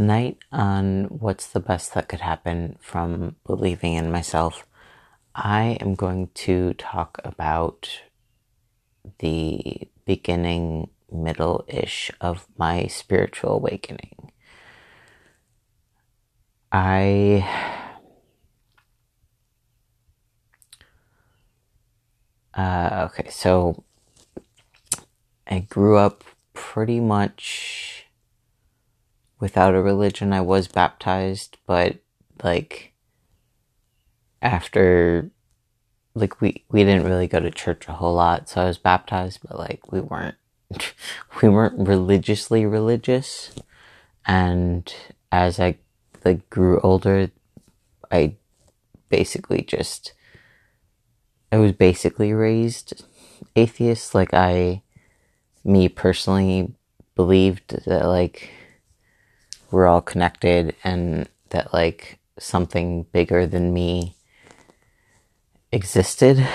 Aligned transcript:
tonight 0.00 0.38
on 0.50 1.04
what's 1.10 1.46
the 1.48 1.60
best 1.60 1.92
that 1.92 2.08
could 2.08 2.22
happen 2.22 2.74
from 2.80 3.36
believing 3.46 3.92
in 3.92 4.10
myself, 4.10 4.66
I 5.34 5.76
am 5.78 5.94
going 5.94 6.30
to 6.46 6.72
talk 6.72 7.20
about 7.22 8.00
the 9.18 9.86
beginning, 10.06 10.88
middle 11.12 11.66
ish 11.68 12.10
of 12.18 12.46
my 12.56 12.86
spiritual 12.86 13.52
awakening. 13.56 14.32
I. 16.72 17.46
Uh, 22.52 23.08
okay, 23.08 23.30
so 23.30 23.84
I 25.46 25.60
grew 25.60 25.96
up 25.96 26.24
pretty 26.52 26.98
much 26.98 27.99
without 29.40 29.74
a 29.74 29.82
religion. 29.82 30.32
I 30.32 30.42
was 30.42 30.68
baptized, 30.68 31.56
but 31.66 31.96
like 32.44 32.92
after 34.42 35.30
like 36.14 36.40
we 36.40 36.64
we 36.70 36.84
didn't 36.84 37.06
really 37.06 37.26
go 37.26 37.40
to 37.40 37.50
church 37.50 37.88
a 37.88 37.94
whole 37.94 38.14
lot, 38.14 38.48
so 38.48 38.62
I 38.62 38.66
was 38.66 38.78
baptized, 38.78 39.40
but 39.46 39.58
like 39.58 39.90
we 39.90 40.00
weren't 40.00 40.36
we 41.42 41.48
weren't 41.48 41.88
religiously 41.88 42.66
religious. 42.66 43.52
And 44.26 44.94
as 45.32 45.58
I 45.58 45.78
like 46.24 46.48
grew 46.50 46.80
older, 46.80 47.30
I 48.10 48.36
basically 49.08 49.62
just 49.62 50.12
I 51.50 51.56
was 51.56 51.72
basically 51.72 52.32
raised 52.32 53.04
atheist. 53.56 54.14
Like 54.14 54.34
I 54.34 54.82
me 55.64 55.88
personally 55.88 56.72
believed 57.14 57.84
that 57.86 58.06
like 58.06 58.50
we're 59.70 59.86
all 59.86 60.00
connected 60.00 60.74
and 60.84 61.28
that 61.50 61.72
like 61.72 62.18
something 62.38 63.04
bigger 63.12 63.46
than 63.46 63.72
me 63.72 64.16
existed 65.72 66.46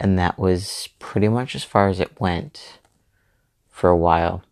and 0.00 0.18
that 0.18 0.38
was 0.38 0.88
pretty 0.98 1.28
much 1.28 1.54
as 1.54 1.64
far 1.64 1.88
as 1.88 2.00
it 2.00 2.20
went 2.20 2.78
for 3.68 3.90
a 3.90 3.96
while 3.96 4.42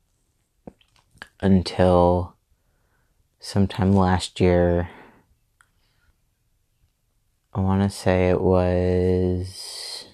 until 1.41 2.37
sometime 3.41 3.93
last 3.93 4.41
year 4.41 4.89
I 7.55 7.61
want 7.61 7.83
to 7.83 7.91
say 7.91 8.31
it 8.31 8.41
was 8.41 10.06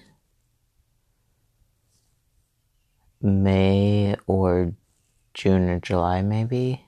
May 3.21 4.15
or 4.27 4.73
June 5.33 5.69
or 5.69 5.79
July, 5.79 6.21
maybe. 6.21 6.85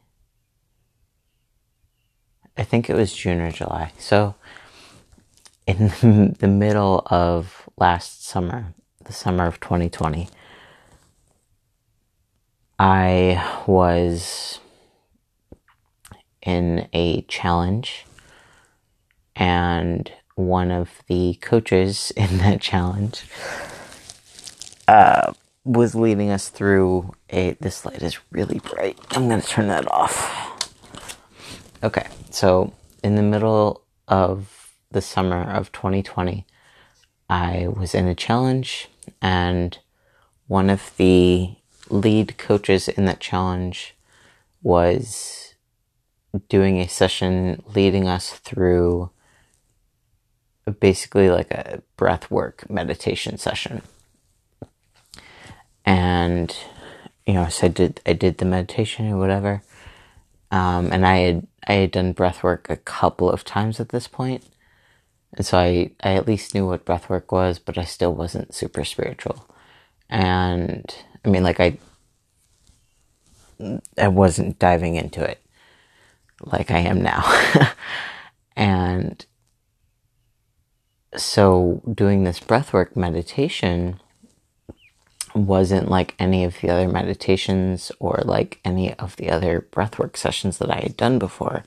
I 2.58 2.64
think 2.64 2.90
it 2.90 2.96
was 2.96 3.14
June 3.14 3.42
or 3.42 3.52
July. 3.52 3.94
So, 3.98 4.36
in 5.68 6.36
the 6.40 6.48
middle 6.48 7.04
of 7.08 7.70
last 7.78 8.26
summer, 8.26 8.74
the 9.04 9.14
summer 9.14 9.46
of 9.48 9.60
2020, 9.60 10.30
I 12.80 13.64
was 13.68 14.60
in 16.42 16.88
a 16.94 17.22
challenge, 17.24 18.06
and 19.36 20.12
one 20.36 20.72
of 20.72 21.02
the 21.08 21.36
coaches 21.42 22.12
in 22.18 22.40
that 22.40 22.62
challenge 22.62 23.24
uh, 24.88 25.34
was 25.64 25.96
leading 25.96 26.32
us 26.32 26.50
through 26.50 27.14
a. 27.30 27.52
This 27.62 27.86
light 27.86 28.02
is 28.02 28.20
really 28.32 28.60
bright. 28.60 29.00
I'm 29.12 29.30
going 29.30 29.42
to 29.42 29.48
turn 29.48 29.68
that 29.68 29.90
off. 29.92 30.51
Okay, 31.84 32.08
so 32.30 32.74
in 33.04 33.16
the 33.16 33.24
middle 33.24 33.82
of 34.08 34.72
the 34.92 35.02
summer 35.02 35.42
of 35.42 35.72
2020, 35.72 36.46
I 37.28 37.70
was 37.70 37.96
in 37.96 38.08
a 38.08 38.14
challenge, 38.14 38.88
and 39.20 39.80
one 40.46 40.70
of 40.70 40.92
the 40.98 41.56
lead 41.90 42.38
coaches 42.38 42.88
in 42.88 43.06
that 43.06 43.20
challenge 43.20 43.96
was 44.62 45.56
doing 46.50 46.78
a 46.78 46.88
session 46.88 47.64
leading 47.74 48.08
us 48.08 48.30
through 48.30 49.10
basically 50.80 51.32
like 51.32 51.50
a 51.50 51.82
breath 51.98 52.30
work 52.30 52.70
meditation 52.70 53.40
session. 53.40 53.82
And 55.84 56.56
you 57.26 57.34
know, 57.34 57.50
so 57.50 57.66
I 57.66 57.70
did 57.70 58.02
I 58.06 58.14
did 58.14 58.38
the 58.38 58.46
meditation 58.46 59.12
or 59.12 59.18
whatever. 59.18 59.64
Um, 60.52 60.92
and 60.92 61.08
I 61.08 61.18
had 61.18 61.48
I 61.68 61.74
had 61.74 61.92
done 61.92 62.14
breath 62.14 62.44
work 62.44 62.70
a 62.70 62.78
couple 62.78 63.30
of 63.30 63.44
times 63.44 63.80
at 63.80 63.90
this 63.90 64.08
point. 64.08 64.44
And 65.34 65.46
so 65.46 65.58
I, 65.58 65.92
I 66.04 66.14
at 66.14 66.28
least 66.28 66.54
knew 66.54 66.68
what 66.68 66.86
breath 66.86 67.10
work 67.10 67.32
was, 67.32 67.60
but 67.60 67.78
I 67.78 67.86
still 67.86 68.14
wasn't 68.14 68.54
super 68.54 68.84
spiritual. 68.84 69.48
And 70.10 70.84
I 71.24 71.30
mean 71.30 71.44
like 71.44 71.60
I 71.60 71.78
I 73.98 74.08
wasn't 74.08 74.60
diving 74.60 74.96
into 74.96 75.24
it 75.24 75.40
like 76.44 76.72
I 76.72 76.80
am 76.80 77.02
now. 77.02 77.24
and 78.56 79.24
so 81.16 81.82
doing 81.94 82.24
this 82.24 82.40
breathwork 82.40 82.96
meditation 82.96 84.00
wasn't 85.36 85.90
like 85.90 86.16
any 86.20 86.44
of 86.44 86.60
the 86.62 86.70
other 86.70 86.88
meditations 86.88 87.92
or 88.00 88.22
like 88.26 88.60
any 88.66 88.94
of 88.96 89.16
the 89.18 89.30
other 89.30 89.68
breathwork 89.72 90.18
sessions 90.18 90.58
that 90.58 90.72
I 90.72 90.80
had 90.80 90.98
done 90.98 91.20
before. 91.20 91.64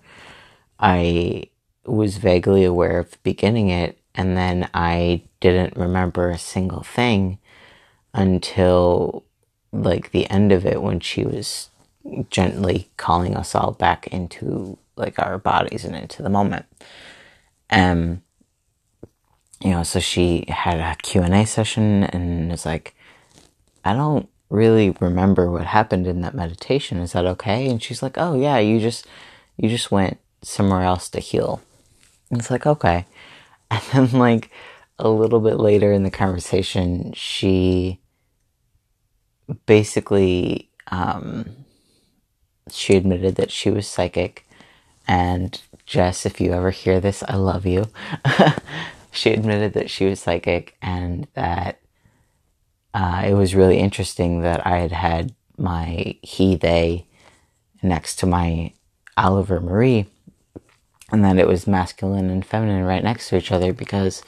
I 0.78 1.44
was 1.86 2.16
vaguely 2.16 2.64
aware 2.64 2.98
of 2.98 3.22
beginning 3.22 3.70
it, 3.70 3.98
and 4.14 4.36
then 4.36 4.68
I 4.74 5.22
didn't 5.40 5.76
remember 5.76 6.30
a 6.30 6.38
single 6.38 6.82
thing 6.82 7.38
until 8.12 9.24
like 9.72 10.12
the 10.12 10.28
end 10.30 10.52
of 10.52 10.64
it 10.64 10.82
when 10.82 11.00
she 11.00 11.24
was 11.24 11.68
gently 12.30 12.88
calling 12.96 13.36
us 13.36 13.54
all 13.54 13.72
back 13.72 14.06
into 14.08 14.78
like 14.96 15.18
our 15.18 15.38
bodies 15.38 15.84
and 15.84 15.96
into 15.96 16.22
the 16.22 16.28
moment. 16.28 16.66
Um, 17.70 18.22
you 19.60 19.70
know, 19.70 19.82
so 19.82 19.98
she 19.98 20.44
had 20.48 20.78
a 20.78 20.94
Q&A 21.02 21.46
session 21.46 22.04
and 22.04 22.50
was 22.50 22.66
like, 22.66 22.94
I 23.84 23.94
don't 23.94 24.28
really 24.50 24.90
remember 25.00 25.50
what 25.50 25.66
happened 25.66 26.06
in 26.06 26.20
that 26.22 26.34
meditation. 26.34 26.98
Is 26.98 27.12
that 27.12 27.26
okay? 27.26 27.68
And 27.68 27.82
she's 27.82 28.02
like, 28.02 28.16
Oh 28.18 28.38
yeah, 28.38 28.58
you 28.58 28.80
just 28.80 29.06
you 29.56 29.68
just 29.68 29.90
went 29.90 30.18
somewhere 30.42 30.82
else 30.82 31.08
to 31.10 31.20
heal. 31.20 31.62
And 32.30 32.40
it's 32.40 32.50
like, 32.50 32.66
okay. 32.66 33.06
And 33.70 33.82
then 33.92 34.20
like 34.20 34.50
a 34.98 35.08
little 35.08 35.40
bit 35.40 35.56
later 35.56 35.92
in 35.92 36.04
the 36.04 36.10
conversation, 36.10 37.12
she 37.14 38.00
basically 39.66 40.70
um, 40.88 41.64
she 42.70 42.94
admitted 42.96 43.36
that 43.36 43.50
she 43.50 43.70
was 43.70 43.86
psychic. 43.88 44.46
And 45.08 45.60
Jess, 45.86 46.24
if 46.26 46.40
you 46.40 46.52
ever 46.52 46.70
hear 46.70 47.00
this, 47.00 47.22
I 47.26 47.36
love 47.36 47.66
you. 47.66 47.86
she 49.10 49.32
admitted 49.32 49.72
that 49.74 49.90
she 49.90 50.06
was 50.06 50.20
psychic 50.20 50.76
and 50.80 51.26
that 51.34 51.80
uh, 52.94 53.24
it 53.26 53.34
was 53.34 53.56
really 53.56 53.78
interesting 53.78 54.42
that 54.42 54.64
I 54.64 54.78
had 54.78 54.92
had 54.92 55.34
my 55.58 56.16
he, 56.22 56.54
they 56.54 57.06
next 57.82 58.16
to 58.20 58.26
my 58.26 58.72
Oliver 59.16 59.60
Marie, 59.60 60.06
and 61.10 61.24
that 61.24 61.38
it 61.38 61.48
was 61.48 61.66
masculine 61.66 62.30
and 62.30 62.46
feminine 62.46 62.84
right 62.84 63.02
next 63.02 63.28
to 63.28 63.36
each 63.36 63.50
other 63.50 63.72
because 63.72 64.22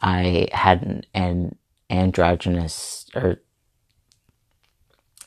I 0.00 0.48
had 0.52 0.82
an, 0.82 1.04
an 1.14 1.56
androgynous, 1.90 3.06
or 3.14 3.40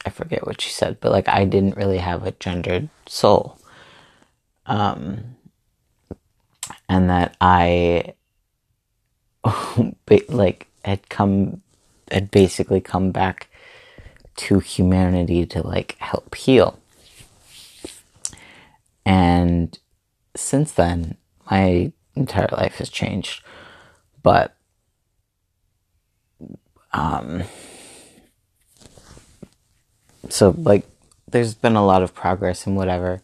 I 0.06 0.10
forget 0.10 0.48
what 0.48 0.62
she 0.62 0.70
said, 0.70 1.00
but 1.02 1.12
like 1.12 1.28
I 1.28 1.44
didn't 1.44 1.76
really 1.76 1.98
have 1.98 2.26
a 2.26 2.32
gendered 2.32 2.88
soul. 3.08 3.58
Um, 4.66 5.36
and 6.88 7.10
that 7.10 7.36
I, 7.42 8.14
like, 10.30 10.68
had 10.86 11.10
come 11.10 11.62
had 12.12 12.32
basically 12.32 12.82
come 12.82 13.12
back 13.12 13.48
to 14.38 14.60
humanity 14.60 15.46
to 15.46 15.66
like 15.66 15.96
help 16.00 16.34
heal. 16.36 16.80
And 19.06 19.78
since 20.36 20.72
then, 20.72 21.18
my 21.50 21.92
entire 22.16 22.50
life 22.52 22.76
has 22.76 22.90
changed. 22.90 23.44
But 24.24 24.56
um 26.94 27.44
so 30.30 30.56
like 30.58 30.86
there's 31.32 31.54
been 31.54 31.76
a 31.76 31.86
lot 31.86 32.04
of 32.04 32.14
progress 32.14 32.66
and 32.66 32.76
whatever. 32.76 33.22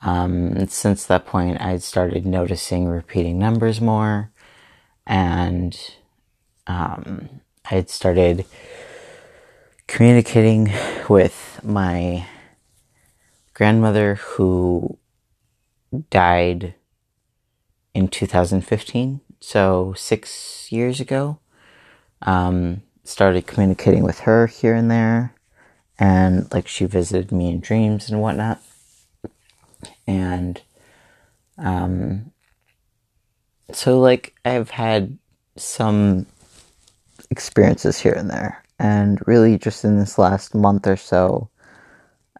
Um, 0.00 0.68
since 0.68 1.04
that 1.06 1.26
point, 1.26 1.60
I 1.60 1.78
started 1.78 2.24
noticing 2.24 2.86
repeating 2.86 3.38
numbers 3.38 3.80
more, 3.80 4.30
and 5.06 5.78
um, 6.66 7.28
I 7.70 7.74
had 7.74 7.90
started 7.90 8.46
communicating 9.86 10.72
with 11.08 11.60
my 11.62 12.26
grandmother 13.52 14.14
who 14.14 14.98
died 16.08 16.74
in 17.92 18.08
2015, 18.08 19.20
so 19.40 19.94
six 19.96 20.72
years 20.72 21.00
ago. 21.00 21.40
Um, 22.22 22.82
started 23.04 23.46
communicating 23.46 24.02
with 24.02 24.20
her 24.20 24.46
here 24.46 24.74
and 24.74 24.90
there, 24.90 25.34
and 25.98 26.50
like 26.52 26.68
she 26.68 26.84
visited 26.86 27.32
me 27.32 27.50
in 27.50 27.60
dreams 27.60 28.08
and 28.08 28.20
whatnot. 28.20 28.62
And 30.06 30.60
um, 31.58 32.32
so, 33.72 34.00
like, 34.00 34.34
I've 34.44 34.70
had 34.70 35.18
some 35.56 36.26
experiences 37.30 37.98
here 37.98 38.14
and 38.14 38.30
there, 38.30 38.62
and 38.78 39.20
really 39.26 39.58
just 39.58 39.84
in 39.84 39.98
this 39.98 40.18
last 40.18 40.54
month 40.54 40.86
or 40.86 40.96
so, 40.96 41.48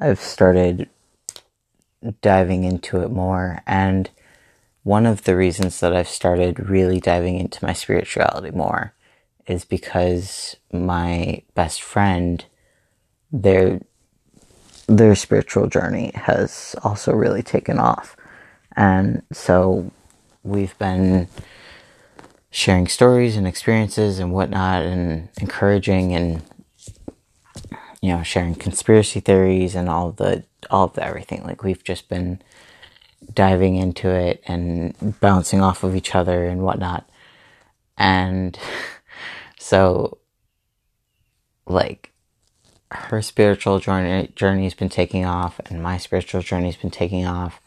I've 0.00 0.20
started 0.20 0.88
diving 2.22 2.64
into 2.64 3.00
it 3.02 3.10
more. 3.10 3.62
And 3.66 4.10
one 4.82 5.06
of 5.06 5.24
the 5.24 5.36
reasons 5.36 5.80
that 5.80 5.94
I've 5.94 6.08
started 6.08 6.70
really 6.70 7.00
diving 7.00 7.38
into 7.38 7.64
my 7.64 7.72
spirituality 7.72 8.50
more 8.50 8.94
is 9.46 9.64
because 9.64 10.56
my 10.72 11.42
best 11.54 11.82
friend, 11.82 12.44
their 13.32 13.80
their 14.86 15.14
spiritual 15.14 15.66
journey 15.66 16.12
has 16.14 16.74
also 16.82 17.12
really 17.12 17.42
taken 17.42 17.78
off. 17.78 18.16
And 18.74 19.22
so 19.32 19.90
we've 20.42 20.78
been 20.78 21.28
sharing 22.50 22.88
stories 22.88 23.36
and 23.36 23.46
experiences 23.46 24.18
and 24.18 24.32
whatnot 24.32 24.82
and 24.82 25.28
encouraging 25.40 26.14
and 26.14 26.42
you 28.00 28.14
know 28.14 28.22
sharing 28.22 28.54
conspiracy 28.54 29.20
theories 29.20 29.74
and 29.74 29.88
all 29.88 30.12
the 30.12 30.44
all 30.70 30.84
of 30.84 30.94
the 30.94 31.04
everything. 31.04 31.44
Like 31.44 31.62
we've 31.62 31.84
just 31.84 32.08
been 32.08 32.40
diving 33.34 33.76
into 33.76 34.08
it 34.08 34.42
and 34.46 35.18
bouncing 35.20 35.60
off 35.60 35.82
of 35.82 35.94
each 35.94 36.14
other 36.14 36.46
and 36.46 36.62
whatnot. 36.62 37.08
And 37.96 38.58
so 39.58 40.18
like 41.66 42.12
her 42.90 43.20
spiritual 43.20 43.78
journey 43.80 44.32
journey's 44.34 44.74
been 44.74 44.88
taking 44.88 45.26
off 45.26 45.60
and 45.66 45.82
my 45.82 45.98
spiritual 45.98 46.40
journey's 46.40 46.76
been 46.76 46.90
taking 46.90 47.26
off. 47.26 47.60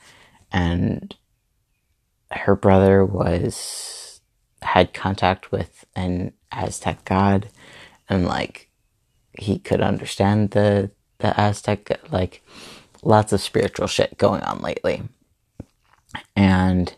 And 0.51 1.15
her 2.31 2.55
brother 2.55 3.05
was 3.05 4.00
had 4.61 4.93
contact 4.93 5.51
with 5.51 5.85
an 5.95 6.33
Aztec 6.51 7.05
god 7.05 7.49
and 8.09 8.25
like 8.25 8.69
he 9.37 9.59
could 9.59 9.81
understand 9.81 10.51
the 10.51 10.91
the 11.19 11.39
Aztec 11.39 11.99
like 12.11 12.43
lots 13.03 13.33
of 13.33 13.41
spiritual 13.41 13.87
shit 13.87 14.17
going 14.17 14.41
on 14.43 14.61
lately. 14.61 15.03
And 16.35 16.93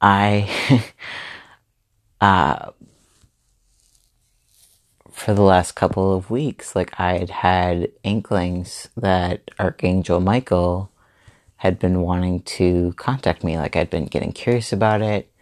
I 0.00 0.50
uh 2.20 2.70
for 5.10 5.34
the 5.34 5.42
last 5.42 5.72
couple 5.72 6.12
of 6.14 6.30
weeks 6.30 6.74
like 6.76 6.92
I 6.98 7.18
had 7.18 7.30
had 7.30 7.92
inklings 8.02 8.88
that 8.96 9.50
Archangel 9.58 10.20
Michael 10.20 10.90
had 11.64 11.80
been 11.80 12.02
wanting 12.02 12.42
to 12.42 12.94
contact 12.98 13.44
me 13.44 13.58
like 13.58 13.76
I'd 13.76 13.90
been 13.90 14.06
getting 14.06 14.32
curious 14.32 14.72
about 14.72 15.02
it 15.02 15.32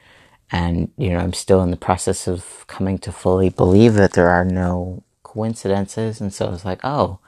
and, 0.50 0.90
you 0.98 1.10
know, 1.10 1.18
I'm 1.18 1.34
still 1.34 1.62
in 1.62 1.72
the 1.72 1.78
process 1.78 2.28
of 2.28 2.66
coming 2.68 2.98
to 3.00 3.12
fully 3.12 3.50
believe 3.50 3.94
that 3.96 4.14
there 4.14 4.30
are 4.30 4.46
no 4.46 5.04
coincidences. 5.24 6.22
And 6.22 6.34
so 6.34 6.46
I 6.46 6.50
was 6.50 6.64
like, 6.64 6.80
oh, 6.84 7.20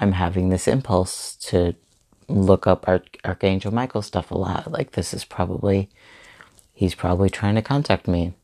I'm 0.00 0.12
having 0.14 0.50
this 0.50 0.68
impulse 0.68 1.36
to 1.48 1.74
look 2.28 2.66
up 2.66 2.88
Arch- 2.88 3.18
Archangel 3.26 3.74
Michael 3.74 4.02
stuff 4.02 4.30
a 4.32 4.38
lot. 4.38 4.72
Like, 4.72 4.92
this 4.92 5.14
is 5.14 5.26
probably, 5.26 5.90
he's 6.74 6.96
probably 6.96 7.30
trying 7.30 7.56
to 7.56 7.62
contact 7.62 8.08
me 8.08 8.34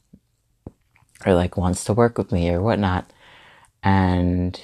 or 1.26 1.34
like 1.34 1.56
wants 1.56 1.84
to 1.84 1.94
work 1.94 2.18
with 2.18 2.32
me 2.32 2.50
or 2.50 2.62
whatnot. 2.62 3.12
And 3.82 4.60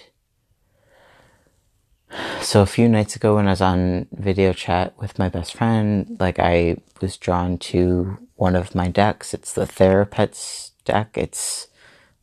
so 2.41 2.63
a 2.63 2.67
few 2.67 2.89
nights 2.89 3.17
ago 3.17 3.37
when 3.37 3.47
I 3.47 3.51
was 3.51 3.61
on 3.61 4.07
video 4.13 4.53
chat 4.53 4.95
with 4.99 5.19
my 5.19 5.29
best 5.29 5.55
friend, 5.55 6.17
like 6.19 6.39
I 6.39 6.77
was 7.01 7.17
drawn 7.17 7.59
to 7.59 8.19
one 8.37 8.57
of 8.57 8.75
my 8.75 8.89
decks. 8.89 9.35
It's 9.35 9.53
the 9.53 9.67
Therapets 9.67 10.71
deck. 10.85 11.11
It's 11.17 11.69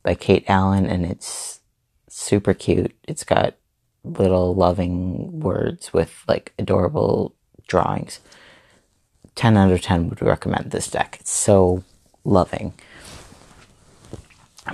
by 0.02 0.14
Kate 0.14 0.44
Allen 0.48 0.86
and 0.86 1.04
it's 1.04 1.60
super 2.08 2.54
cute. 2.54 2.96
It's 3.06 3.24
got 3.24 3.54
little 4.04 4.54
loving 4.54 5.40
words 5.40 5.92
with 5.92 6.24
like 6.26 6.52
adorable 6.58 7.34
drawings. 7.66 8.20
10 9.34 9.56
out 9.56 9.70
of 9.70 9.82
10 9.82 10.08
would 10.08 10.22
recommend 10.22 10.70
this 10.70 10.90
deck. 10.90 11.18
It's 11.20 11.30
so 11.30 11.84
loving. 12.24 12.72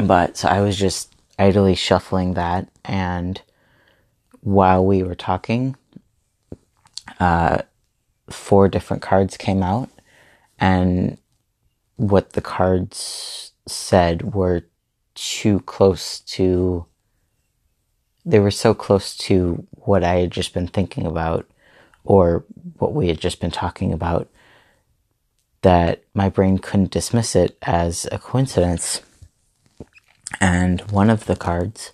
But 0.01 0.37
so 0.37 0.49
I 0.49 0.61
was 0.61 0.77
just 0.77 1.13
idly 1.39 1.75
shuffling 1.75 2.35
that 2.35 2.69
and 2.85 3.43
while 4.43 4.85
we 4.85 5.03
were 5.03 5.15
talking, 5.15 5.77
uh, 7.19 7.63
four 8.29 8.69
different 8.69 9.03
cards 9.03 9.37
came 9.37 9.63
out 9.63 9.89
and 10.59 11.19
what 11.97 12.33
the 12.33 12.41
cards 12.41 13.53
said 13.67 14.35
were 14.35 14.67
too 15.15 15.61
close 15.61 16.21
to 16.21 16.87
they 18.25 18.39
were 18.39 18.51
so 18.51 18.73
close 18.73 19.17
to 19.17 19.67
what 19.73 20.05
I 20.05 20.17
had 20.17 20.31
just 20.31 20.55
been 20.55 20.69
thinking 20.69 21.07
about 21.07 21.49
or 22.05 22.45
what 22.79 22.95
we 22.95 23.09
had 23.09 23.21
just 23.21 23.41
been 23.41 23.51
talking 23.51 23.93
about 23.93 24.29
that 25.63 26.05
my 26.15 26.29
brain 26.29 26.59
couldn't 26.59 26.91
dismiss 26.91 27.35
it 27.35 27.57
as 27.63 28.07
a 28.13 28.19
coincidence. 28.19 29.03
And 30.41 30.81
one 30.91 31.11
of 31.11 31.27
the 31.27 31.37
cards 31.37 31.93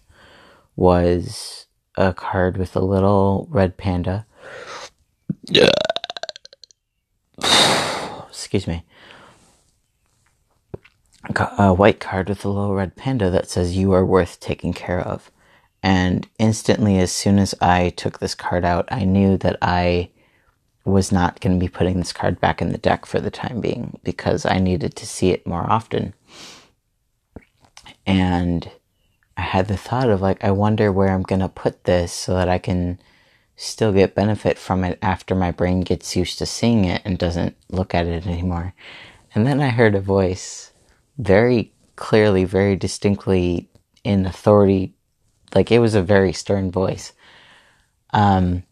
was 0.77 1.67
a 1.99 2.15
card 2.15 2.57
with 2.57 2.75
a 2.77 2.81
little 2.81 3.47
red 3.51 3.77
panda. 3.77 4.27
Yeah. 5.47 5.71
Excuse 8.29 8.67
me 8.67 8.85
a 11.59 11.73
white 11.75 12.01
card 12.01 12.29
with 12.29 12.45
a 12.45 12.49
little 12.49 12.75
red 12.75 12.97
panda 12.97 13.31
that 13.31 13.49
says 13.49 13.77
you 13.77 13.93
are 13.93 14.05
worth 14.05 14.41
taking 14.41 14.73
care 14.73 15.01
of. 15.01 15.31
And 15.83 16.27
instantly, 16.39 16.99
as 16.99 17.13
soon 17.13 17.39
as 17.39 17.55
I 17.61 17.91
took 17.91 18.19
this 18.19 18.35
card 18.35 18.65
out, 18.65 18.89
I 18.91 19.05
knew 19.05 19.37
that 19.39 19.57
I 19.63 20.11
was 20.85 21.13
not 21.13 21.41
going 21.41 21.59
to 21.59 21.65
be 21.65 21.69
putting 21.69 21.99
this 21.99 22.13
card 22.13 22.41
back 22.41 22.63
in 22.63 22.73
the 22.73 22.79
deck 22.79 23.07
for 23.07 23.21
the 23.21 23.31
time 23.31 23.61
being 23.61 24.01
because 24.03 24.47
I 24.47 24.59
needed 24.59 24.97
to 24.97 25.07
see 25.07 25.31
it 25.31 25.47
more 25.47 25.71
often. 25.71 26.15
And 28.07 28.71
I 29.39 29.43
had 29.43 29.69
the 29.69 29.77
thought 29.77 30.11
of 30.11 30.21
like, 30.21 30.43
I 30.43 30.51
wonder 30.51 30.91
where 30.91 31.11
I'm 31.11 31.23
going 31.23 31.41
to 31.41 31.49
put 31.49 31.85
this 31.85 32.13
so 32.13 32.35
that 32.35 32.49
I 32.49 32.59
can 32.59 32.99
still 33.55 33.93
get 33.93 34.17
benefit 34.17 34.59
from 34.59 34.83
it 34.83 34.99
after 35.01 35.37
my 35.37 35.53
brain 35.53 35.81
gets 35.83 36.17
used 36.17 36.39
to 36.39 36.47
seeing 36.47 36.85
it 36.85 37.03
and 37.05 37.17
doesn't 37.17 37.57
look 37.71 37.95
at 37.95 38.07
it 38.07 38.27
anymore. 38.27 38.75
And 39.35 39.47
then 39.47 39.61
I 39.61 39.69
heard 39.69 39.95
a 39.95 40.01
voice 40.01 40.73
very 41.19 41.73
clearly, 41.95 42.45
very 42.45 42.75
distinctly 42.75 43.69
in 44.03 44.27
authority. 44.27 44.95
Like 45.55 45.71
it 45.71 45.79
was 45.79 45.95
a 45.95 46.03
very 46.03 46.33
stern 46.33 46.73
voice. 46.73 47.13
Um, 48.11 48.65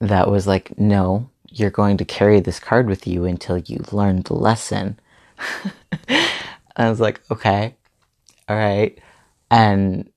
that 0.00 0.28
was 0.28 0.48
like, 0.48 0.76
no, 0.76 1.30
you're 1.48 1.70
going 1.70 1.96
to 1.98 2.04
carry 2.04 2.40
this 2.40 2.58
card 2.58 2.88
with 2.88 3.06
you 3.06 3.24
until 3.24 3.58
you 3.58 3.84
learn 3.92 4.22
the 4.22 4.34
lesson. 4.34 4.98
I 6.76 6.90
was 6.90 6.98
like, 6.98 7.20
okay, 7.30 7.76
all 8.48 8.56
right. 8.56 8.98
And 9.50 10.10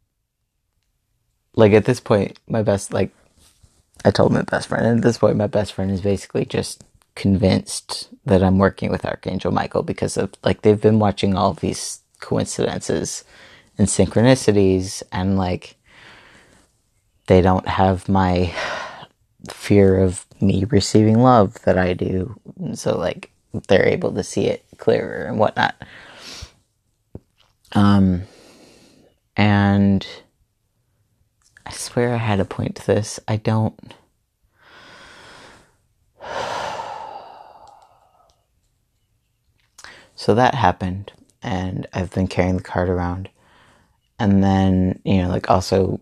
like 1.55 1.73
at 1.73 1.85
this 1.85 1.99
point, 1.99 2.39
my 2.47 2.63
best, 2.63 2.93
like, 2.93 3.11
I 4.05 4.11
told 4.11 4.31
my 4.31 4.43
best 4.43 4.67
friend, 4.69 4.85
and 4.85 4.97
at 4.99 5.03
this 5.03 5.17
point, 5.17 5.35
my 5.35 5.47
best 5.47 5.73
friend 5.73 5.91
is 5.91 6.01
basically 6.01 6.45
just 6.45 6.83
convinced 7.15 8.07
that 8.25 8.41
I'm 8.41 8.57
working 8.59 8.89
with 8.89 9.05
Archangel 9.05 9.51
Michael 9.51 9.83
because 9.83 10.15
of 10.15 10.31
like 10.43 10.61
they've 10.61 10.79
been 10.79 10.99
watching 10.99 11.35
all 11.35 11.53
these 11.53 11.99
coincidences 12.21 13.25
and 13.77 13.87
synchronicities 13.87 15.03
and 15.11 15.37
like 15.37 15.75
they 17.27 17.41
don't 17.41 17.67
have 17.67 18.07
my 18.07 18.53
fear 19.49 19.99
of 19.99 20.25
me 20.39 20.63
receiving 20.69 21.19
love 21.19 21.61
that 21.63 21.77
I 21.77 21.93
do. 21.93 22.39
So 22.73 22.97
like 22.97 23.31
they're 23.67 23.85
able 23.87 24.13
to 24.13 24.23
see 24.23 24.45
it 24.45 24.63
clearer 24.77 25.25
and 25.25 25.39
whatnot. 25.39 25.75
Um 27.73 28.23
and 29.35 30.05
I 31.65 31.71
swear 31.71 32.13
I 32.13 32.17
had 32.17 32.39
a 32.39 32.45
point 32.45 32.75
to 32.77 32.87
this. 32.87 33.19
I 33.27 33.37
don't 33.37 33.79
So 40.15 40.35
that 40.35 40.53
happened, 40.53 41.13
and 41.41 41.87
I've 41.93 42.11
been 42.11 42.27
carrying 42.27 42.57
the 42.57 42.63
card 42.63 42.89
around. 42.89 43.29
And 44.19 44.43
then, 44.43 44.99
you 45.05 45.21
know, 45.23 45.29
like 45.29 45.49
also 45.49 46.01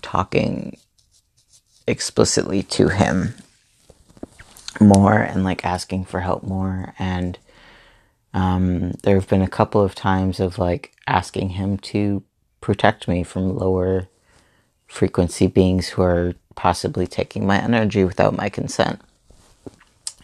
talking 0.00 0.78
explicitly 1.86 2.62
to 2.62 2.88
him 2.88 3.34
more 4.80 5.14
and 5.18 5.44
like 5.44 5.64
asking 5.64 6.06
for 6.06 6.20
help 6.20 6.42
more 6.42 6.94
and 6.98 7.38
um, 8.34 8.92
there 9.02 9.14
have 9.16 9.28
been 9.28 9.42
a 9.42 9.48
couple 9.48 9.82
of 9.82 9.94
times 9.94 10.40
of 10.40 10.58
like 10.58 10.92
asking 11.06 11.50
him 11.50 11.78
to 11.78 12.22
protect 12.60 13.08
me 13.08 13.22
from 13.22 13.56
lower 13.56 14.08
frequency 14.86 15.46
beings 15.46 15.88
who 15.88 16.02
are 16.02 16.34
possibly 16.54 17.06
taking 17.06 17.46
my 17.46 17.58
energy 17.60 18.04
without 18.04 18.36
my 18.36 18.48
consent. 18.48 19.00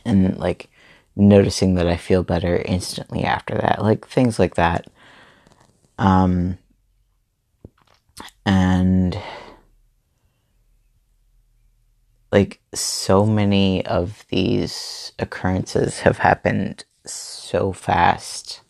And 0.04 0.38
like 0.38 0.70
noticing 1.16 1.74
that 1.74 1.86
I 1.86 1.96
feel 1.96 2.22
better 2.22 2.56
instantly 2.56 3.24
after 3.24 3.54
that 3.54 3.82
like 3.82 4.06
things 4.06 4.38
like 4.38 4.54
that. 4.54 4.86
Um 5.98 6.58
and 8.46 9.20
like 12.30 12.60
so 12.74 13.26
many 13.26 13.84
of 13.86 14.24
these 14.30 15.12
occurrences 15.18 16.00
have 16.00 16.18
happened 16.18 16.84
so 17.12 17.72
fast 17.72 18.60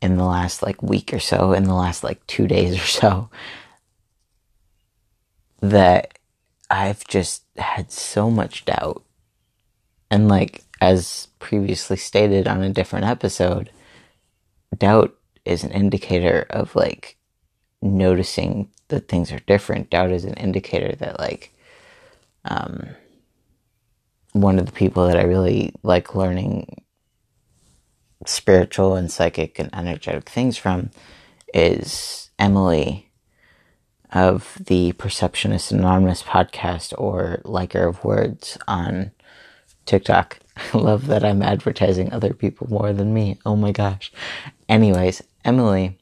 in 0.00 0.16
the 0.16 0.24
last 0.24 0.62
like 0.62 0.82
week 0.82 1.12
or 1.12 1.18
so, 1.18 1.52
in 1.52 1.64
the 1.64 1.74
last 1.74 2.04
like 2.04 2.26
two 2.26 2.46
days 2.46 2.74
or 2.74 2.86
so, 2.86 3.30
that 5.60 6.18
I've 6.70 7.06
just 7.06 7.44
had 7.56 7.90
so 7.90 8.30
much 8.30 8.64
doubt. 8.64 9.02
And 10.10 10.28
like, 10.28 10.62
as 10.80 11.28
previously 11.38 11.96
stated 11.96 12.46
on 12.46 12.62
a 12.62 12.68
different 12.68 13.06
episode, 13.06 13.70
doubt 14.76 15.16
is 15.44 15.64
an 15.64 15.70
indicator 15.70 16.46
of 16.50 16.74
like 16.76 17.16
noticing 17.80 18.70
that 18.88 19.08
things 19.08 19.32
are 19.32 19.40
different. 19.40 19.90
Doubt 19.90 20.10
is 20.10 20.24
an 20.24 20.34
indicator 20.34 20.94
that 20.96 21.18
like 21.18 21.52
um, 22.44 22.88
one 24.32 24.58
of 24.58 24.66
the 24.66 24.72
people 24.72 25.06
that 25.06 25.18
I 25.18 25.22
really 25.22 25.72
like 25.82 26.14
learning 26.14 26.83
spiritual 28.26 28.96
and 28.96 29.10
psychic 29.10 29.58
and 29.58 29.70
energetic 29.72 30.28
things 30.28 30.56
from 30.56 30.90
is 31.52 32.30
Emily 32.38 33.10
of 34.12 34.56
the 34.66 34.92
Perceptionist 34.92 35.72
Anonymous 35.72 36.22
podcast 36.22 36.94
or 36.96 37.40
Liker 37.44 37.86
of 37.88 38.04
Words 38.04 38.56
on 38.68 39.10
TikTok. 39.86 40.38
I 40.56 40.78
love 40.78 41.08
that 41.08 41.24
I'm 41.24 41.42
advertising 41.42 42.12
other 42.12 42.32
people 42.32 42.68
more 42.68 42.92
than 42.92 43.12
me. 43.12 43.38
Oh 43.44 43.56
my 43.56 43.72
gosh. 43.72 44.12
Anyways, 44.68 45.22
Emily, 45.44 45.98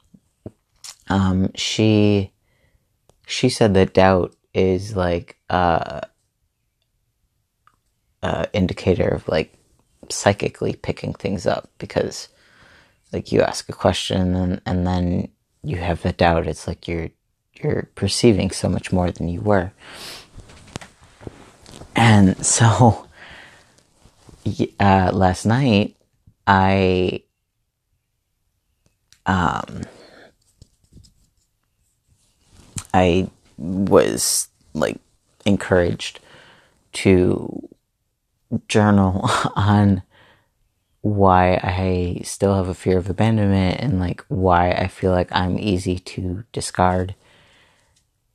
um, 1.08 1.50
she 1.54 2.32
she 3.26 3.48
said 3.48 3.74
that 3.74 3.94
doubt 3.94 4.34
is 4.52 4.94
like 4.94 5.38
uh, 5.48 6.00
uh, 8.22 8.46
indicator 8.52 9.08
of 9.08 9.26
like 9.28 9.54
psychically 10.14 10.74
picking 10.74 11.14
things 11.14 11.46
up 11.46 11.70
because 11.78 12.28
like 13.12 13.32
you 13.32 13.42
ask 13.42 13.68
a 13.68 13.72
question 13.72 14.34
and 14.34 14.60
and 14.66 14.86
then 14.86 15.28
you 15.62 15.76
have 15.76 16.02
the 16.02 16.12
doubt. 16.12 16.46
It's 16.46 16.66
like 16.66 16.88
you're 16.88 17.10
you're 17.54 17.88
perceiving 17.94 18.50
so 18.50 18.68
much 18.68 18.92
more 18.92 19.10
than 19.10 19.28
you 19.28 19.40
were. 19.40 19.72
And 21.94 22.44
so 22.44 23.06
uh, 24.80 25.10
last 25.12 25.46
night 25.46 25.96
i 26.46 27.22
um 29.26 29.82
i 32.92 33.28
was 33.58 34.48
like 34.74 34.98
encouraged 35.44 36.18
to 36.92 37.68
journal 38.68 39.20
on 39.56 40.02
why 41.02 41.54
I 41.62 42.20
still 42.24 42.54
have 42.54 42.68
a 42.68 42.74
fear 42.74 42.96
of 42.96 43.10
abandonment 43.10 43.80
and 43.80 43.98
like 43.98 44.24
why 44.28 44.70
I 44.70 44.86
feel 44.86 45.10
like 45.10 45.28
I'm 45.32 45.58
easy 45.58 45.98
to 45.98 46.44
discard. 46.52 47.14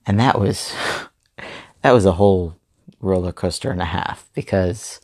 And 0.06 0.20
that 0.20 0.40
was 0.40 0.74
that 1.82 1.92
was 1.92 2.06
a 2.06 2.14
whole 2.14 2.58
roller 3.00 3.32
coaster 3.32 3.72
and 3.72 3.82
a 3.82 3.86
half 3.86 4.30
because 4.34 5.00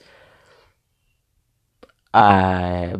I 2.14 2.96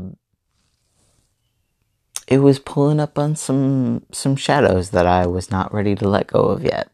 it 2.28 2.40
was 2.40 2.58
pulling 2.60 3.00
up 3.00 3.20
on 3.20 3.36
some 3.36 4.06
some 4.12 4.36
shadows 4.36 4.92
that 4.92 5.06
I 5.06 5.28
was 5.28 5.52
not 5.52 5.74
ready 5.74 5.96
to 5.96 6.08
let 6.08 6.28
go 6.28 6.40
of 6.44 6.64
yet. 6.64 6.90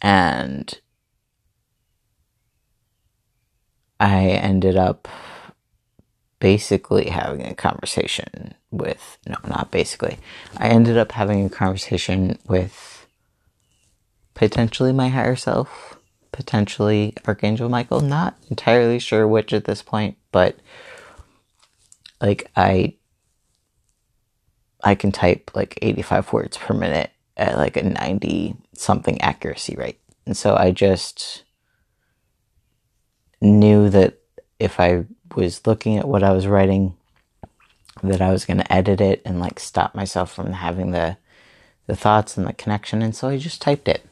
And 0.00 0.80
I 4.00 4.26
ended 4.28 4.76
up 4.76 5.08
basically 6.40 7.08
having 7.08 7.44
a 7.44 7.54
conversation 7.54 8.54
with, 8.70 9.18
no, 9.26 9.36
not 9.48 9.70
basically. 9.70 10.18
I 10.56 10.68
ended 10.68 10.96
up 10.96 11.12
having 11.12 11.44
a 11.44 11.50
conversation 11.50 12.38
with 12.46 13.06
potentially 14.34 14.92
my 14.92 15.08
higher 15.08 15.36
self, 15.36 15.98
potentially 16.30 17.14
Archangel 17.26 17.68
Michael. 17.68 18.00
Not 18.00 18.36
entirely 18.50 18.98
sure 18.98 19.26
which 19.26 19.52
at 19.52 19.64
this 19.64 19.82
point, 19.82 20.16
but 20.30 20.56
like 22.20 22.50
I 22.56 22.94
I 24.84 24.94
can 24.94 25.10
type 25.10 25.50
like 25.54 25.78
85 25.82 26.32
words 26.32 26.56
per 26.56 26.72
minute 26.72 27.10
at 27.36 27.56
like 27.56 27.76
a 27.76 27.82
90 27.82 28.54
something 28.74 29.20
accuracy 29.20 29.74
rate. 29.76 29.98
And 30.24 30.36
so 30.36 30.54
I 30.56 30.70
just 30.70 31.42
knew 33.40 33.88
that 33.90 34.18
if 34.58 34.80
I 34.80 35.04
was 35.34 35.66
looking 35.66 35.98
at 35.98 36.08
what 36.08 36.22
I 36.22 36.32
was 36.32 36.46
writing, 36.46 36.96
that 38.02 38.20
I 38.20 38.30
was 38.30 38.44
going 38.44 38.58
to 38.58 38.72
edit 38.72 39.00
it 39.00 39.22
and 39.24 39.40
like 39.40 39.60
stop 39.60 39.94
myself 39.94 40.32
from 40.32 40.52
having 40.52 40.92
the 40.92 41.16
the 41.86 41.96
thoughts 41.96 42.36
and 42.36 42.46
the 42.46 42.52
connection, 42.52 43.00
and 43.00 43.16
so 43.16 43.28
I 43.28 43.38
just 43.38 43.62
typed 43.62 43.88
it. 43.88 44.04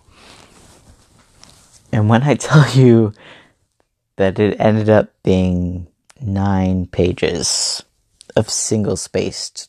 And 1.93 2.09
when 2.09 2.23
I 2.23 2.35
tell 2.37 2.69
you 2.71 3.13
that 4.17 4.39
it 4.39 4.59
ended 4.59 4.89
up 4.89 5.13
being 5.23 5.87
nine 6.21 6.87
pages 6.87 7.83
of 8.35 8.49
single 8.49 8.97
spaced, 8.97 9.69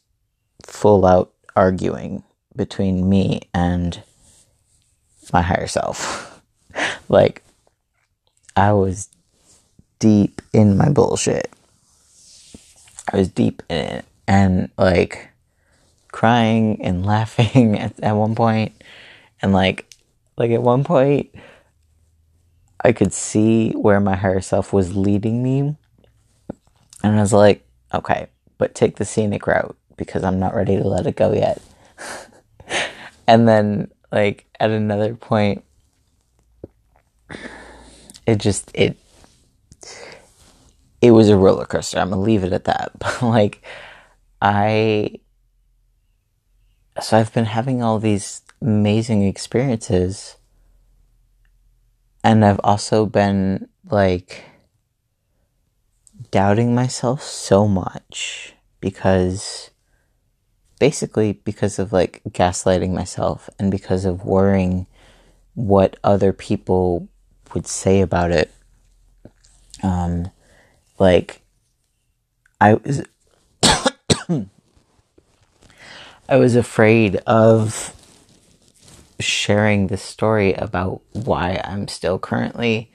full 0.66 1.06
out 1.06 1.34
arguing 1.56 2.24
between 2.56 3.10
me 3.10 3.42
and 3.54 4.02
my 5.34 5.42
higher 5.42 5.68
self. 5.68 6.42
like, 7.10 7.44
I 8.56 8.74
was 8.74 9.10
deep 10.00 10.42
in 10.54 10.78
my 10.78 10.90
bullshit. 10.90 11.52
I 13.12 13.18
was 13.18 13.30
deep 13.30 13.64
in 13.70 13.78
it 13.78 14.06
and 14.28 14.70
like 14.78 15.30
crying 16.12 16.84
and 16.84 17.06
laughing 17.06 17.80
at, 17.80 18.00
at 18.02 18.14
one 18.14 18.36
point 18.36 18.74
and 19.42 19.54
like 19.54 19.86
like 20.38 20.52
at 20.52 20.62
one 20.62 20.84
point 20.84 21.34
I 22.82 22.92
could 22.92 23.14
see 23.14 23.72
where 23.72 24.00
my 24.00 24.16
higher 24.16 24.42
self 24.42 24.72
was 24.72 24.96
leading 24.96 25.42
me 25.42 25.76
and 27.04 27.16
I 27.16 27.22
was 27.22 27.34
like, 27.34 27.66
okay, 27.94 28.28
but 28.58 28.76
take 28.76 28.98
the 28.98 29.06
scenic 29.06 29.48
route 29.48 29.76
because 29.98 30.24
I'm 30.24 30.40
not 30.40 30.56
ready 30.56 30.78
to 30.78 30.88
let 30.88 31.08
it 31.08 31.16
go 31.16 31.34
yet. 31.34 31.62
and 33.28 33.48
then 33.48 33.92
like 34.12 34.46
at 34.60 34.70
another 34.70 35.16
point 35.16 35.64
it 38.26 38.38
just 38.38 38.72
it 38.74 38.98
it 41.02 41.12
was 41.12 41.30
a 41.30 41.38
roller 41.38 41.66
coaster. 41.66 42.00
I'm 42.00 42.10
gonna 42.10 42.22
leave 42.22 42.44
it 42.44 42.54
at 42.54 42.66
that. 42.66 42.92
But 43.00 43.22
like, 43.22 43.64
I, 44.42 45.20
so 47.02 47.18
I've 47.18 47.34
been 47.34 47.46
having 47.46 47.82
all 47.82 48.00
these 48.00 48.42
amazing 48.62 49.24
experiences, 49.24 50.38
and 52.24 52.44
I've 52.44 52.62
also 52.64 53.06
been 53.06 53.70
like 53.90 54.44
doubting 56.32 56.76
myself 56.76 57.22
so 57.22 57.68
much 57.68 58.54
because 58.82 59.70
basically 60.80 61.34
because 61.34 61.80
of 61.80 61.92
like 61.92 62.22
gaslighting 62.30 62.92
myself 62.92 63.50
and 63.58 63.72
because 63.72 64.06
of 64.06 64.26
worrying 64.26 64.88
what 65.54 65.98
other 66.04 66.34
people 66.34 67.08
would 67.54 67.68
say 67.68 68.02
about 68.02 68.32
it. 68.32 68.52
Um, 69.84 70.32
like 71.00 71.42
I 72.60 72.76
was 72.76 73.04
I 76.30 76.38
was 76.38 76.56
afraid 76.56 77.18
of 77.28 77.94
sharing 79.20 79.88
the 79.88 79.98
story 79.98 80.54
about 80.54 81.02
why 81.14 81.62
I'm 81.64 81.88
still 81.88 82.20
currently 82.20 82.92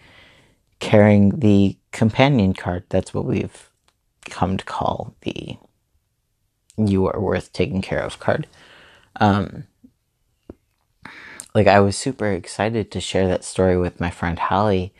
carrying 0.81 1.41
the 1.41 1.77
companion 1.93 2.55
card. 2.55 2.85
That's 2.89 3.15
what 3.15 3.25
we've 3.25 3.71
come 4.27 4.57
to 4.57 4.65
call 4.65 5.15
the 5.23 5.57
you 6.77 7.07
are 7.07 7.21
worth 7.21 7.53
taking 7.53 7.83
care 7.83 8.01
of 8.01 8.19
card. 8.19 8.47
Um, 9.17 9.65
like 11.55 11.67
I 11.67 11.81
was 11.81 11.97
super 11.97 12.31
excited 12.33 12.91
to 12.93 13.01
share 13.01 13.29
that 13.29 13.45
story 13.45 13.77
with 13.77 14.01
my 14.01 14.11
friend 14.11 14.39
Holly 14.39 14.95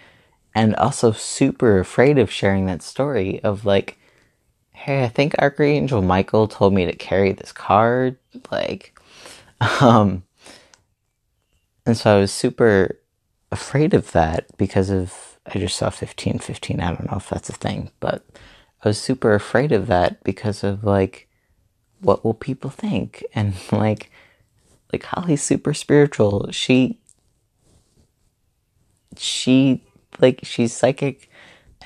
and 0.55 0.75
also 0.77 1.13
super 1.13 1.79
afraid 1.79 2.19
of 2.19 2.31
sharing 2.31 2.67
that 2.67 2.83
story 2.83 3.43
of 3.43 3.65
like 3.65 3.99
hey, 4.75 5.05
I 5.05 5.09
think 5.09 5.35
Archangel 5.39 6.03
Michael 6.03 6.49
told 6.49 6.73
me 6.73 6.87
to 6.87 6.93
carry 6.93 7.33
this 7.33 7.53
card 7.53 8.17
like 8.51 8.99
um 9.81 10.25
and 11.87 11.97
so 11.97 12.17
I 12.17 12.21
was 12.21 12.33
super 12.33 12.99
afraid 13.51 13.95
of 13.95 14.13
that 14.13 14.47
because 14.57 14.91
of 14.91 15.39
I 15.47 15.59
just 15.59 15.77
saw 15.77 15.87
1515. 15.87 16.81
I 16.81 16.89
don't 16.93 17.11
know 17.11 17.17
if 17.17 17.29
that's 17.29 17.49
a 17.49 17.55
thing, 17.55 17.91
but 17.99 18.25
I 18.85 18.89
was 18.89 18.99
super 18.99 19.35
afraid 19.35 19.73
of 19.73 19.89
that 19.89 20.23
because 20.23 20.63
of 20.63 20.85
like 20.85 21.29
what 22.01 22.25
will 22.25 22.35
people 22.35 22.71
think 22.71 23.25
and 23.35 23.55
like 23.71 24.11
like 24.93 25.05
Holly's 25.05 25.43
super 25.43 25.75
spiritual. 25.75 26.51
She 26.53 27.01
she 29.17 29.85
like 30.21 30.41
she's 30.43 30.73
psychic 30.73 31.29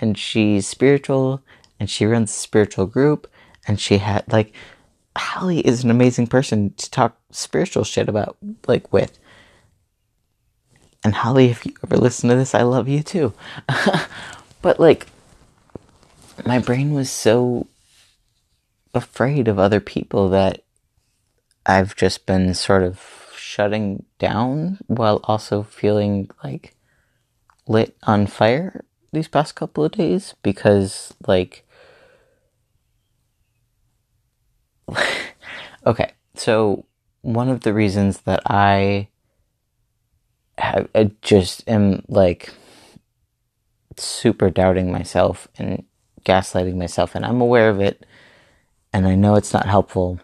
and 0.00 0.16
she's 0.18 0.66
spiritual 0.66 1.42
and 1.78 1.88
she 1.88 2.06
runs 2.06 2.30
a 2.30 2.34
spiritual 2.34 2.86
group 2.86 3.30
and 3.66 3.80
she 3.80 3.98
had 3.98 4.30
like 4.32 4.52
Holly 5.16 5.60
is 5.60 5.82
an 5.82 5.90
amazing 5.90 6.26
person 6.26 6.74
to 6.74 6.90
talk 6.90 7.16
spiritual 7.30 7.84
shit 7.84 8.08
about 8.08 8.36
like 8.66 8.92
with. 8.92 9.18
And 11.04 11.14
Holly, 11.14 11.46
if 11.46 11.64
you 11.64 11.74
ever 11.84 11.96
listen 11.96 12.28
to 12.30 12.36
this, 12.36 12.54
I 12.54 12.62
love 12.62 12.88
you 12.88 13.02
too. 13.02 13.32
but 14.62 14.78
like 14.80 15.06
my 16.44 16.58
brain 16.58 16.92
was 16.92 17.10
so 17.10 17.66
afraid 18.92 19.48
of 19.48 19.58
other 19.58 19.80
people 19.80 20.28
that 20.30 20.62
I've 21.64 21.96
just 21.96 22.26
been 22.26 22.54
sort 22.54 22.82
of 22.82 23.32
shutting 23.36 24.04
down 24.18 24.78
while 24.86 25.20
also 25.24 25.62
feeling 25.62 26.30
like 26.42 26.74
lit 27.68 27.96
on 28.04 28.26
fire 28.26 28.84
these 29.12 29.28
past 29.28 29.54
couple 29.54 29.84
of 29.84 29.92
days 29.92 30.34
because 30.42 31.14
like 31.26 31.66
okay 35.86 36.12
so 36.34 36.84
one 37.22 37.48
of 37.48 37.62
the 37.62 37.72
reasons 37.72 38.20
that 38.20 38.40
i 38.46 39.08
have, 40.58 40.88
I 40.94 41.10
just 41.22 41.68
am 41.68 42.04
like 42.08 42.52
super 43.96 44.50
doubting 44.50 44.92
myself 44.92 45.48
and 45.58 45.84
gaslighting 46.24 46.76
myself 46.76 47.14
and 47.14 47.24
i'm 47.24 47.40
aware 47.40 47.68
of 47.70 47.80
it 47.80 48.04
and 48.92 49.06
i 49.06 49.14
know 49.14 49.34
it's 49.36 49.52
not 49.52 49.66
helpful 49.66 50.20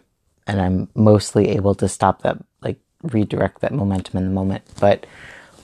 and 0.46 0.60
i'm 0.60 0.88
mostly 0.94 1.48
able 1.50 1.74
to 1.76 1.88
stop 1.88 2.22
that 2.22 2.36
like 2.60 2.78
redirect 3.02 3.60
that 3.60 3.72
momentum 3.72 4.18
in 4.18 4.24
the 4.24 4.30
moment 4.34 4.64
but 4.80 5.06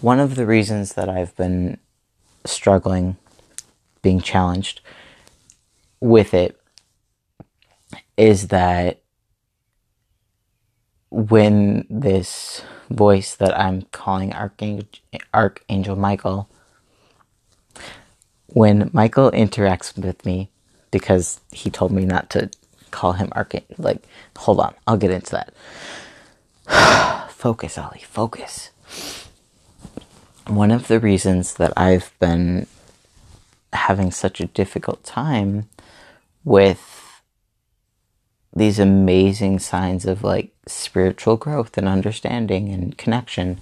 one 0.00 0.20
of 0.20 0.36
the 0.36 0.46
reasons 0.46 0.94
that 0.94 1.08
I've 1.08 1.34
been 1.36 1.78
struggling, 2.44 3.16
being 4.02 4.20
challenged 4.20 4.80
with 6.00 6.34
it, 6.34 6.60
is 8.16 8.48
that 8.48 9.00
when 11.10 11.86
this 11.88 12.62
voice 12.90 13.34
that 13.36 13.58
I'm 13.58 13.82
calling 13.92 14.32
Archangel, 14.32 14.88
Archangel 15.34 15.96
Michael, 15.96 16.48
when 18.46 18.90
Michael 18.92 19.30
interacts 19.32 19.96
with 19.98 20.24
me, 20.24 20.50
because 20.90 21.40
he 21.52 21.70
told 21.70 21.90
me 21.92 22.04
not 22.04 22.30
to 22.30 22.50
call 22.90 23.12
him 23.14 23.30
Archangel, 23.32 23.74
like, 23.78 24.04
hold 24.36 24.60
on, 24.60 24.74
I'll 24.86 24.96
get 24.96 25.10
into 25.10 25.32
that. 26.66 27.30
focus, 27.32 27.76
Ollie, 27.78 28.04
focus 28.06 28.70
one 30.48 30.70
of 30.70 30.88
the 30.88 30.98
reasons 30.98 31.54
that 31.54 31.72
I've 31.76 32.12
been 32.18 32.66
having 33.72 34.10
such 34.10 34.40
a 34.40 34.46
difficult 34.46 35.04
time 35.04 35.68
with 36.44 37.22
these 38.54 38.78
amazing 38.78 39.58
signs 39.58 40.06
of 40.06 40.24
like 40.24 40.54
spiritual 40.66 41.36
growth 41.36 41.76
and 41.76 41.86
understanding 41.86 42.70
and 42.70 42.96
connection 42.96 43.60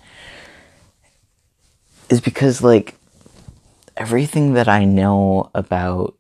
is 2.09 2.21
because 2.21 2.63
like 2.63 2.95
everything 3.97 4.53
that 4.55 4.69
I 4.69 4.85
know 4.85 5.51
about 5.55 6.15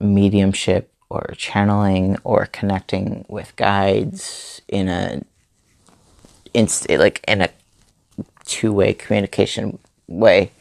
mediumship 0.00 0.92
or 1.08 1.34
channeling 1.36 2.18
or 2.24 2.46
connecting 2.46 3.24
with 3.28 3.54
guides 3.56 4.60
in 4.66 4.88
a 4.88 5.22
inst 6.52 6.88
like 6.90 7.24
in 7.28 7.42
a 7.42 7.50
two-way 8.44 8.92
communication 8.92 9.78
way. 10.06 10.52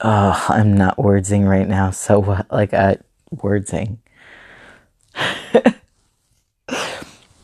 Oh, 0.00 0.46
I'm 0.48 0.76
not 0.76 0.98
wordsing 0.98 1.44
right 1.44 1.68
now. 1.68 1.90
So 1.90 2.20
what? 2.20 2.46
Like 2.52 2.72
a 2.72 3.00
wordsing. 3.30 3.98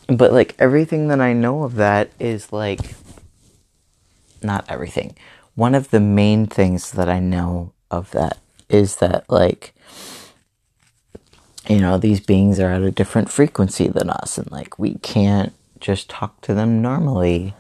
but 0.09 0.33
like 0.33 0.55
everything 0.59 1.09
that 1.09 1.21
I 1.21 1.33
know 1.33 1.65
of 1.65 1.75
that 1.77 2.11
is 2.19 2.53
like 2.53 2.95
not 4.43 4.65
everything. 4.69 5.17
One 5.55 5.75
of 5.75 5.91
the 5.91 6.01
main 6.01 6.47
things 6.47 6.93
that 6.93 7.09
I 7.09 7.19
know 7.21 7.73
of 7.91 8.11
that 8.13 8.39
is 8.69 8.97
that 8.97 9.29
like 9.29 9.75
you 11.69 11.79
know 11.81 11.97
these 11.99 12.21
beings 12.21 12.61
are 12.61 12.71
at 12.71 12.83
a 12.83 12.91
different 12.91 13.31
frequency 13.31 13.89
than 13.89 14.11
us 14.11 14.39
and 14.39 14.51
like 14.51 14.79
we 14.79 14.95
can't 14.97 15.53
just 15.81 16.09
talk 16.09 16.41
to 16.41 16.55
them 16.55 16.83
normally 16.83 17.55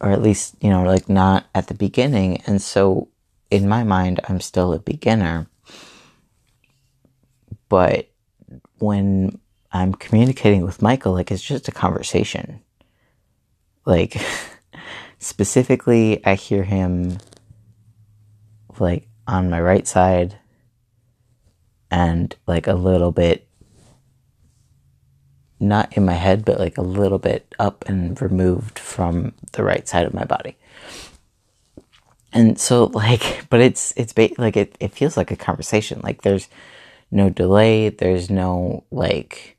or 0.00 0.10
at 0.10 0.22
least, 0.22 0.56
you 0.60 0.70
know, 0.70 0.84
like 0.84 1.08
not 1.08 1.46
at 1.54 1.68
the 1.68 1.74
beginning. 1.74 2.42
And 2.46 2.60
so 2.60 3.08
in 3.50 3.68
my 3.68 3.84
mind, 3.84 4.20
I'm 4.28 4.40
still 4.40 4.72
a 4.72 4.78
beginner. 4.78 5.46
But 7.68 8.10
when 8.78 9.38
I'm 9.72 9.94
communicating 9.94 10.62
with 10.62 10.82
Michael, 10.82 11.12
like 11.12 11.30
it's 11.30 11.42
just 11.42 11.68
a 11.68 11.72
conversation. 11.72 12.60
Like, 13.84 14.16
specifically, 15.18 16.24
I 16.24 16.34
hear 16.34 16.64
him 16.64 17.18
like 18.78 19.08
on 19.26 19.50
my 19.50 19.60
right 19.60 19.86
side 19.86 20.38
and 21.90 22.34
like 22.46 22.66
a 22.66 22.74
little 22.74 23.12
bit 23.12 23.45
not 25.58 25.96
in 25.96 26.04
my 26.04 26.14
head, 26.14 26.44
but 26.44 26.58
like 26.58 26.78
a 26.78 26.82
little 26.82 27.18
bit 27.18 27.54
up 27.58 27.84
and 27.88 28.20
removed 28.20 28.78
from 28.78 29.32
the 29.52 29.64
right 29.64 29.88
side 29.88 30.06
of 30.06 30.14
my 30.14 30.24
body. 30.24 30.56
And 32.32 32.58
so, 32.58 32.84
like, 32.84 33.46
but 33.50 33.60
it's, 33.60 33.92
it's 33.96 34.12
ba- 34.12 34.30
like, 34.38 34.56
it, 34.56 34.76
it 34.80 34.92
feels 34.92 35.16
like 35.16 35.30
a 35.30 35.36
conversation. 35.36 36.00
Like, 36.02 36.22
there's 36.22 36.48
no 37.10 37.30
delay, 37.30 37.88
there's 37.88 38.30
no, 38.30 38.84
like, 38.90 39.56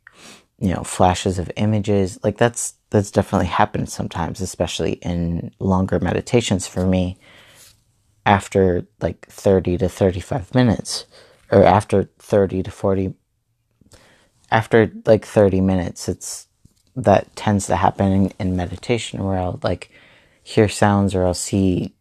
you 0.60 0.74
know, 0.74 0.84
flashes 0.84 1.40
of 1.40 1.52
images. 1.56 2.20
Like, 2.24 2.38
that's, 2.38 2.76
that's 2.90 3.12
definitely 3.12 3.48
happened 3.48 3.90
sometimes, 3.90 4.42
especially 4.42 4.94
in 4.94 5.52
longer 5.60 6.00
meditations 6.00 6.68
for 6.68 6.86
me 6.86 7.18
after 8.26 8.86
like 9.02 9.26
30 9.28 9.78
to 9.78 9.90
35 9.90 10.54
minutes 10.54 11.06
or 11.50 11.64
after 11.64 12.10
30 12.20 12.64
to 12.64 12.72
40 12.72 13.14
after 14.52 14.92
like 15.06 15.26
30 15.26 15.62
minutes, 15.62 16.08
it's 16.08 16.48
that 16.96 17.36
tends 17.36 17.68
to 17.68 17.76
happen 17.76 18.12
in, 18.12 18.34
in 18.40 18.56
meditation 18.56 19.24
where 19.24 19.38
I'll 19.38 19.60
like 19.62 19.92
hear 20.42 20.68
sounds 20.68 21.14
or 21.14 21.26
I'll 21.26 21.34
see 21.34 21.94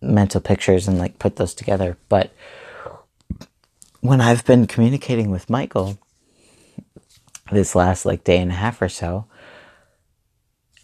mental 0.00 0.40
pictures 0.40 0.88
and 0.88 0.98
like 0.98 1.18
put 1.18 1.36
those 1.36 1.54
together. 1.54 1.98
But 2.08 2.32
when 4.00 4.20
I've 4.20 4.44
been 4.46 4.66
communicating 4.66 5.30
with 5.30 5.50
Michael 5.50 5.98
this 7.52 7.74
last 7.74 8.06
like 8.06 8.24
day 8.24 8.38
and 8.38 8.50
a 8.50 8.54
half 8.54 8.80
or 8.80 8.88
so, 8.88 9.26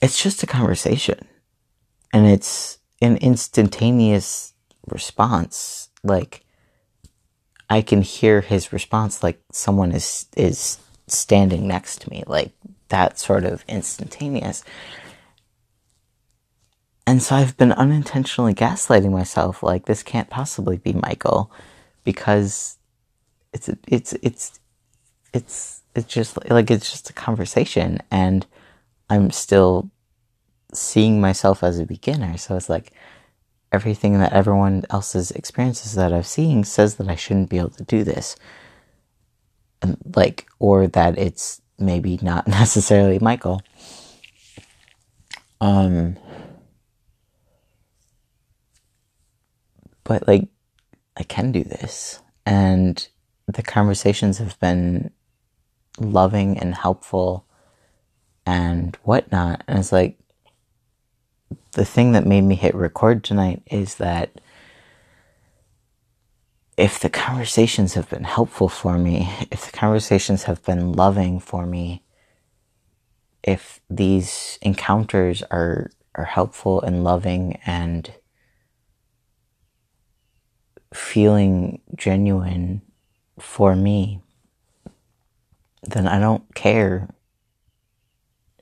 it's 0.03 0.23
just 0.23 0.43
a 0.43 0.47
conversation 0.47 1.27
and 2.13 2.27
it's 2.27 2.79
an 3.01 3.17
instantaneous 3.19 4.53
response. 4.87 5.89
Like 6.03 6.45
I 7.71 7.81
can 7.81 8.03
hear 8.03 8.43
his 8.43 8.73
response 8.73 9.23
like 9.23 9.41
someone 9.51 9.93
is 9.93 10.27
is 10.37 10.79
standing 11.07 11.67
next 11.67 12.01
to 12.03 12.11
me, 12.11 12.25
like 12.27 12.53
that 12.89 13.19
sort 13.19 13.45
of 13.45 13.65
instantaneous. 13.69 14.65
And 17.07 17.23
so 17.23 17.37
I've 17.37 17.57
been 17.57 17.73
unintentionally 17.73 18.55
gaslighting 18.55 19.13
myself, 19.13 19.63
like 19.63 19.87
this 19.87 20.03
can't 20.03 20.29
possibly 20.29 20.77
be 20.77 20.93
Michael, 20.93 21.53
because 22.03 22.79
it's 23.53 23.71
it's 23.87 24.13
it's 24.23 24.59
it's 25.33 25.83
it's 25.95 26.13
just 26.13 26.51
like 26.51 26.71
it's 26.71 26.91
just 26.91 27.11
a 27.11 27.13
conversation, 27.13 28.01
and 28.11 28.45
I'm 29.09 29.31
still 29.31 29.91
seeing 30.73 31.21
myself 31.21 31.63
as 31.63 31.79
a 31.79 31.87
beginner. 31.87 32.37
So 32.39 32.57
it's 32.57 32.69
like 32.69 32.93
everything 33.71 34.19
that 34.19 34.33
everyone 34.33 34.85
else's 34.91 35.31
experiences 35.31 35.95
that 35.95 36.13
I've 36.13 36.27
seen 36.27 36.65
says 36.65 36.97
that 36.97 37.09
I 37.09 37.15
shouldn't 37.15 37.51
be 37.51 37.59
able 37.59 37.71
to 37.71 37.85
do 37.85 38.03
this 38.05 38.37
like, 40.15 40.47
or 40.59 40.87
that 40.89 41.19
it's 41.19 41.61
maybe 41.79 42.19
not 42.23 42.47
necessarily 42.61 43.19
Michael. 43.19 43.61
Um, 45.61 46.17
but 50.05 50.27
like, 50.27 50.49
I 51.17 51.23
can 51.23 51.53
do 51.53 51.65
this. 51.65 52.21
And 52.45 53.07
the 53.47 53.63
conversations 53.63 54.39
have 54.39 54.59
been 54.61 55.11
loving 55.99 56.59
and 56.59 56.75
helpful 56.75 57.47
and 58.45 58.97
whatnot. 59.03 59.65
And 59.67 59.79
it's 59.79 59.93
like, 59.93 60.19
the 61.73 61.85
thing 61.85 62.13
that 62.13 62.27
made 62.27 62.43
me 62.43 62.55
hit 62.55 62.75
record 62.75 63.23
tonight 63.23 63.63
is 63.71 63.97
that 63.97 64.41
if 66.77 67.01
the 67.01 67.09
conversations 67.09 67.95
have 67.95 68.09
been 68.11 68.25
helpful 68.25 68.69
for 68.69 68.99
me, 68.99 69.31
if 69.51 69.71
the 69.71 69.77
conversations 69.77 70.45
have 70.45 70.63
been 70.65 70.93
loving 70.93 71.41
for 71.41 71.67
me, 71.67 72.03
if 73.43 73.81
these 73.89 74.59
encounters 74.61 75.43
are 75.51 75.91
are 76.15 76.25
helpful 76.25 76.81
and 76.81 77.05
loving 77.05 77.59
and 77.67 78.13
feeling 80.93 81.81
genuine 81.95 82.81
for 83.39 83.77
me, 83.77 84.21
then 85.83 86.09
I 86.09 86.19
don't 86.19 86.55
care. 86.55 87.09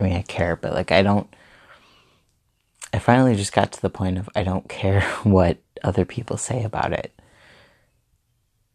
I 0.00 0.04
mean, 0.04 0.12
I 0.14 0.22
care, 0.22 0.56
but 0.56 0.72
like, 0.72 0.92
I 0.92 1.02
don't. 1.02 1.32
I 2.92 2.98
finally 3.00 3.34
just 3.34 3.52
got 3.52 3.72
to 3.72 3.82
the 3.82 3.90
point 3.90 4.18
of 4.18 4.28
I 4.36 4.44
don't 4.44 4.68
care 4.68 5.00
what 5.24 5.58
other 5.82 6.04
people 6.04 6.36
say 6.36 6.62
about 6.62 6.92
it 6.92 7.12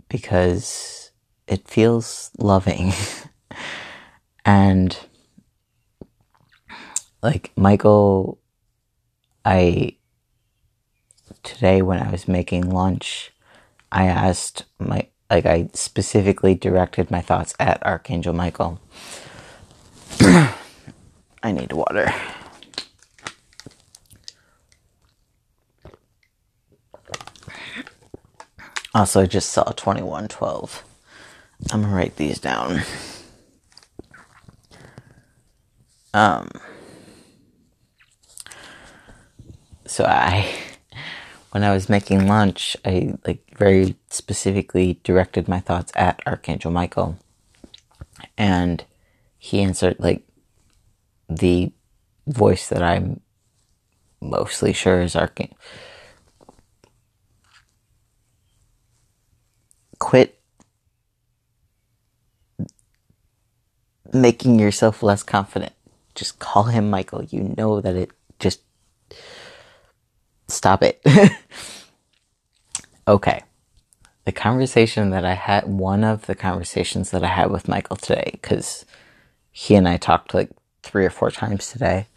because 0.10 1.12
it 1.48 1.68
feels 1.68 2.32
loving. 2.38 2.92
and 4.46 4.98
like 7.22 7.52
Michael, 7.56 8.40
I 9.46 9.96
today 11.44 11.82
when 11.82 12.00
I 12.00 12.12
was 12.12 12.28
making 12.28 12.70
lunch, 12.70 13.32
I 13.92 14.06
asked 14.06 14.66
my 14.80 15.08
like 15.30 15.46
I 15.46 15.70
specifically 15.74 16.56
directed 16.56 17.12
my 17.12 17.22
thoughts 17.22 17.54
at 17.60 17.86
Archangel 17.86 18.34
Michael. 18.34 18.82
I 20.22 21.52
need 21.52 21.72
water. 21.72 22.14
Also, 29.00 29.22
I 29.22 29.28
just 29.28 29.52
saw 29.52 29.64
2112. 29.64 30.84
I'm 31.72 31.84
gonna 31.84 31.96
write 31.96 32.18
these 32.18 32.38
down. 32.38 32.82
Um, 36.14 36.50
so 39.86 40.04
I, 40.04 40.54
when 41.52 41.64
I 41.64 41.72
was 41.72 41.88
making 41.88 42.28
lunch, 42.28 42.76
I 42.84 43.14
like 43.26 43.42
very 43.58 43.96
specifically 44.10 45.00
directed 45.06 45.48
my 45.48 45.62
thoughts 45.62 45.94
at 45.96 46.22
Archangel 46.26 46.70
Michael, 46.70 47.18
and 48.38 48.84
he 49.38 49.62
answered 49.62 49.96
like 50.00 50.24
the 51.30 51.72
voice 52.28 52.68
that 52.68 52.84
I'm 52.84 53.22
mostly 54.20 54.74
sure 54.74 55.02
is 55.02 55.16
Archangel 55.16 55.56
quit 60.10 60.40
making 64.12 64.58
yourself 64.58 65.04
less 65.04 65.22
confident. 65.22 65.72
Just 66.16 66.40
call 66.40 66.64
him 66.64 66.90
Michael. 66.90 67.26
You 67.26 67.54
know 67.56 67.80
that 67.80 67.96
it 67.96 68.10
just 68.40 68.62
stop 70.48 70.82
it. 70.82 71.00
okay. 73.08 73.44
The 74.26 74.32
conversation 74.32 75.12
that 75.12 75.26
I 75.26 75.36
had, 75.36 75.68
one 75.68 76.04
of 76.04 76.26
the 76.26 76.34
conversations 76.34 77.12
that 77.12 77.24
I 77.24 77.28
had 77.28 77.52
with 77.52 77.68
Michael 77.68 77.96
today, 77.96 78.32
because 78.32 78.86
he 79.52 79.76
and 79.76 79.88
I 79.88 79.98
talked 79.98 80.34
like 80.34 80.50
three 80.82 81.06
or 81.06 81.12
four 81.12 81.30
times 81.30 81.70
today, 81.70 82.08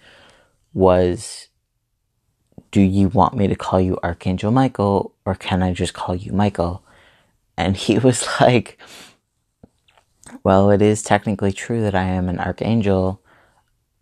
was 0.72 1.48
Do 2.70 2.80
you 2.80 3.08
want 3.08 3.36
me 3.36 3.48
to 3.48 3.54
call 3.54 3.82
you 3.82 3.98
Archangel 4.02 4.50
Michael 4.50 5.14
or 5.26 5.34
can 5.34 5.62
I 5.62 5.74
just 5.74 5.92
call 5.92 6.16
you 6.16 6.32
Michael? 6.32 6.81
And 7.62 7.76
he 7.76 7.98
was 8.00 8.26
like, 8.40 8.78
Well, 10.44 10.70
it 10.70 10.82
is 10.82 11.02
technically 11.02 11.52
true 11.52 11.82
that 11.82 11.94
I 11.94 12.04
am 12.04 12.28
an 12.28 12.38
archangel. 12.40 13.20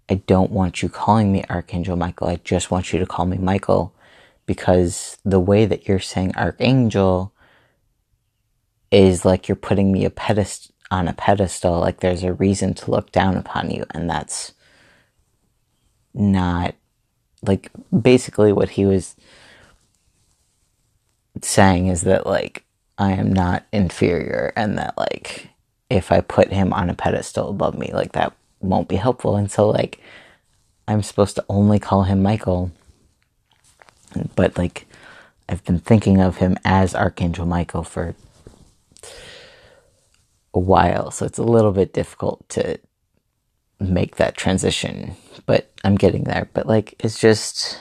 I 0.09 0.15
don't 0.15 0.51
want 0.51 0.83
you 0.83 0.89
calling 0.89 1.33
me 1.33 1.45
Archangel 1.49 1.97
Michael. 1.97 2.29
I 2.29 2.37
just 2.43 2.71
want 2.71 2.93
you 2.93 2.99
to 2.99 3.07
call 3.07 3.27
me 3.27 3.39
Michael 3.39 3.95
because 4.47 5.19
the 5.25 5.39
way 5.41 5.67
that 5.67 5.87
you're 5.87 6.01
saying 6.01 6.35
archangel 6.37 7.33
is 8.91 9.25
like 9.25 9.49
you're 9.49 9.57
putting 9.57 9.93
me 9.93 10.05
a 10.05 10.11
pedest- 10.11 10.73
on 10.91 11.07
a 11.07 11.13
pedestal, 11.13 11.79
like 11.79 12.01
there's 12.01 12.25
a 12.25 12.33
reason 12.33 12.75
to 12.75 12.91
look 12.91 13.13
down 13.13 13.37
upon 13.37 13.71
you. 13.71 13.85
And 13.93 14.11
that's 14.11 14.53
not 16.13 16.75
like 17.43 17.71
basically 18.03 18.53
what 18.53 18.71
he 18.71 18.85
was 18.85 19.15
saying 21.43 21.87
is 21.87 22.03
that 22.03 22.27
like 22.27 22.65
I 23.01 23.13
am 23.15 23.33
not 23.33 23.67
inferior 23.73 24.53
and 24.57 24.79
that 24.79 24.99
like 24.99 25.49
if 25.91 26.13
I 26.13 26.23
put 26.23 26.53
him 26.53 26.75
on 26.75 26.91
a 26.91 26.95
pedestal 26.95 27.51
above 27.51 27.79
me, 27.79 27.93
like 27.95 28.13
that 28.13 28.35
won't 28.61 28.89
be 28.89 28.97
helpful. 28.97 29.37
And 29.37 29.51
so 29.51 29.71
like 29.71 30.01
I'm 30.87 31.03
supposed 31.03 31.37
to 31.37 31.47
only 31.49 31.81
call 31.81 32.05
him 32.05 32.23
Michael. 32.23 32.73
But 34.37 34.59
like 34.59 34.87
I've 35.49 35.65
been 35.65 35.81
thinking 35.81 36.21
of 36.21 36.39
him 36.39 36.59
as 36.65 36.95
Archangel 36.95 37.47
Michael 37.47 37.85
for 37.85 38.15
a 40.55 40.61
while, 40.61 41.11
so 41.11 41.27
it's 41.27 41.39
a 41.39 41.45
little 41.45 41.73
bit 41.73 41.95
difficult 41.95 42.49
to 42.51 42.79
make 43.81 44.17
that 44.17 44.37
transition, 44.37 45.17
but 45.47 45.71
I'm 45.85 45.97
getting 45.97 46.25
there. 46.25 46.51
But 46.55 46.67
like 46.67 46.95
it's 47.01 47.19
just 47.21 47.81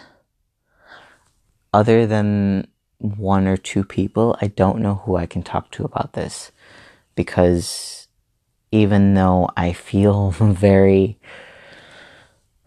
other 1.73 2.07
than 2.07 2.67
one 2.99 3.47
or 3.47 3.57
two 3.57 3.83
people, 3.83 4.37
I 4.41 4.47
don't 4.47 4.79
know 4.79 4.95
who 4.95 5.15
I 5.15 5.25
can 5.25 5.41
talk 5.41 5.71
to 5.71 5.83
about 5.83 6.13
this 6.13 6.51
because 7.15 8.07
even 8.71 9.13
though 9.15 9.49
I 9.57 9.73
feel 9.73 10.31
very 10.39 11.19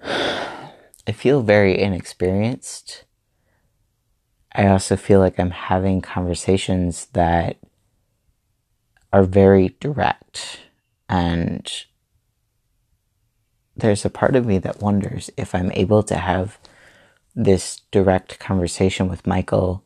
I 0.05 1.13
feel 1.13 1.43
very 1.43 1.79
inexperienced, 1.79 3.05
I 4.55 4.67
also 4.67 4.97
feel 4.97 5.21
like 5.21 5.39
I'm 5.39 5.51
having 5.51 6.01
conversations 6.01 7.07
that 7.13 7.59
are 9.13 9.25
very 9.25 9.77
direct 9.81 10.61
and 11.09 11.71
there's 13.77 14.05
a 14.05 14.11
part 14.11 14.37
of 14.37 14.47
me 14.47 14.59
that 14.59 14.81
wonders 14.81 15.31
if 15.37 15.55
I'm 15.55 15.73
able 15.73 16.03
to 16.05 16.17
have 16.17 16.59
this 17.35 17.81
direct 17.91 18.39
conversation 18.39 19.09
with 19.09 19.27
Michael 19.27 19.85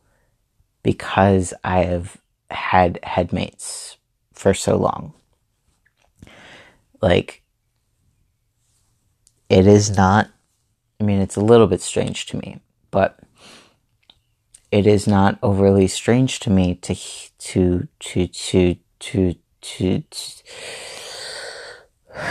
because 0.87 1.53
I 1.65 1.83
have 1.83 2.15
had 2.49 2.97
headmates 3.03 3.97
for 4.31 4.53
so 4.53 4.77
long. 4.77 5.13
Like, 7.01 7.43
it 9.49 9.67
is 9.67 9.97
not, 9.97 10.29
I 11.01 11.03
mean, 11.03 11.19
it's 11.19 11.35
a 11.35 11.41
little 11.41 11.67
bit 11.67 11.81
strange 11.81 12.25
to 12.27 12.37
me, 12.37 12.61
but 12.89 13.19
it 14.71 14.87
is 14.87 15.07
not 15.07 15.37
overly 15.43 15.87
strange 15.87 16.39
to 16.39 16.49
me 16.49 16.75
to, 16.75 16.95
to, 16.95 17.89
to, 17.99 18.27
to, 18.27 18.75
to, 18.99 19.35
to, 19.59 19.99
to 19.99 20.03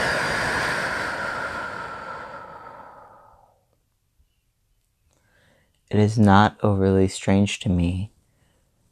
it 5.91 5.99
is 5.99 6.17
not 6.17 6.57
overly 6.63 7.07
strange 7.07 7.59
to 7.59 7.69
me 7.69 8.11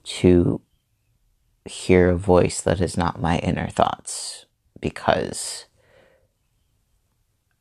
to 0.05 0.61
hear 1.65 2.09
a 2.09 2.15
voice 2.15 2.61
that 2.61 2.79
is 2.79 2.95
not 2.95 3.21
my 3.21 3.39
inner 3.39 3.67
thoughts 3.67 4.45
because 4.79 5.65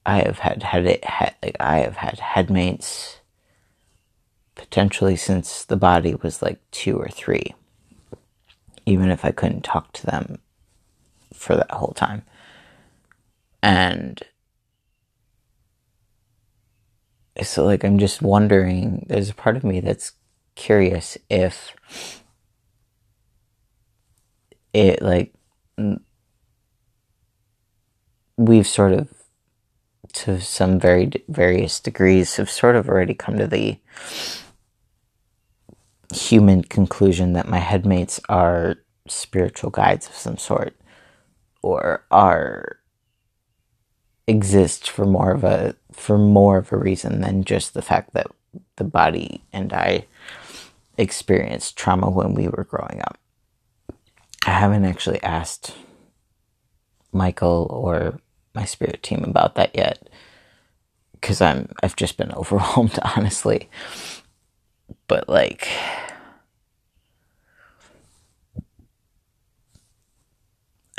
I 0.04 0.18
have 0.18 0.40
had 0.40 0.62
had 0.62 0.85
like 1.42 1.57
I 1.59 1.78
have 1.78 1.96
had 1.96 2.20
headmates 2.20 3.20
potentially 4.54 5.16
since 5.16 5.64
the 5.64 5.76
body 5.76 6.14
was 6.14 6.42
like 6.42 6.61
two 6.70 6.96
or 6.98 7.09
three, 7.09 7.54
even 8.87 9.11
if 9.11 9.24
I 9.24 9.30
couldn't 9.30 9.62
talk 9.64 9.92
to 9.94 10.07
them 10.07 10.38
for 11.33 11.57
that 11.57 11.70
whole 11.70 11.92
time. 11.92 12.22
And 13.62 14.22
so, 17.42 17.64
like, 17.64 17.85
I'm 17.85 17.98
just 17.98 18.22
wondering, 18.22 19.07
there's 19.09 19.30
a 19.30 19.35
part 19.35 19.57
of 19.57 19.64
me 19.64 19.80
that's 19.80 20.12
curious 20.54 21.18
if 21.28 21.74
it 24.74 25.00
like 25.00 25.32
we've 28.37 28.66
sort 28.66 28.92
of 28.92 29.08
to 30.12 30.40
some 30.40 30.78
very 30.78 31.10
various 31.28 31.80
degrees 31.80 32.37
have 32.37 32.50
sort 32.50 32.76
of 32.76 32.88
already 32.88 33.14
come 33.14 33.38
to 33.38 33.46
the 33.46 33.78
human 36.12 36.62
conclusion 36.62 37.32
that 37.32 37.48
my 37.48 37.58
headmates 37.58 38.20
are 38.28 38.76
spiritual 39.08 39.70
guides 39.70 40.06
of 40.06 40.14
some 40.14 40.37
sort 40.37 40.76
or 41.62 42.04
are 42.10 42.78
exist 44.26 44.88
for 44.88 45.04
more 45.04 45.32
of 45.32 45.44
a 45.44 45.74
for 45.92 46.18
more 46.18 46.58
of 46.58 46.72
a 46.72 46.76
reason 46.76 47.20
than 47.20 47.44
just 47.44 47.74
the 47.74 47.82
fact 47.82 48.12
that 48.14 48.26
the 48.76 48.84
body 48.84 49.42
and 49.52 49.72
I 49.72 50.06
experienced 50.96 51.76
trauma 51.76 52.10
when 52.10 52.34
we 52.34 52.48
were 52.48 52.64
growing 52.64 53.00
up. 53.00 53.18
I 54.46 54.50
haven't 54.50 54.85
actually 54.85 55.22
asked 55.22 55.74
Michael 57.12 57.66
or 57.70 58.20
my 58.54 58.64
spirit 58.64 59.02
team 59.02 59.24
about 59.24 59.54
that 59.54 59.74
yet 59.74 60.09
because 61.12 61.40
I'm 61.40 61.72
I've 61.83 61.96
just 61.96 62.16
been 62.16 62.33
overwhelmed 62.37 62.98
honestly. 63.16 63.68
But 65.07 65.28
like 65.28 65.68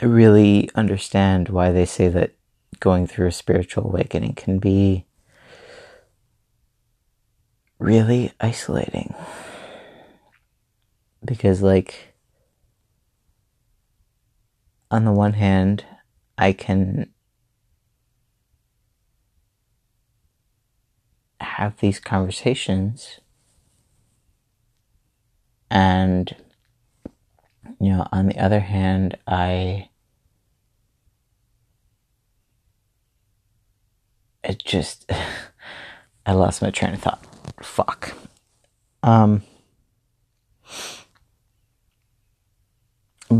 I 0.02 0.06
really 0.06 0.70
understand 0.76 1.50
why 1.50 1.72
they 1.72 1.86
say 1.86 2.10
that 2.10 2.34
going 2.80 3.08
through 3.08 3.28
a 3.28 3.32
spiritual 3.32 3.86
awakening 3.86 4.34
can 4.34 4.60
be 4.60 5.06
really 7.80 8.34
isolating. 8.42 9.16
Because, 11.24 11.62
like, 11.62 12.15
on 14.92 15.06
the 15.06 15.12
one 15.12 15.34
hand, 15.34 15.86
I 16.38 16.54
can 16.54 17.12
have 21.42 21.78
these 21.80 22.00
conversations 22.00 23.20
and 25.70 26.36
you 27.80 27.90
know 27.90 28.08
on 28.12 28.28
the 28.28 28.38
other 28.38 28.60
hand 28.60 29.18
i 29.28 29.90
it 34.44 34.64
just 34.64 35.10
i 36.26 36.32
lost 36.32 36.62
my 36.62 36.70
train 36.70 36.94
of 36.94 37.02
thought. 37.02 37.26
Fuck. 37.62 38.14
Um 39.04 39.42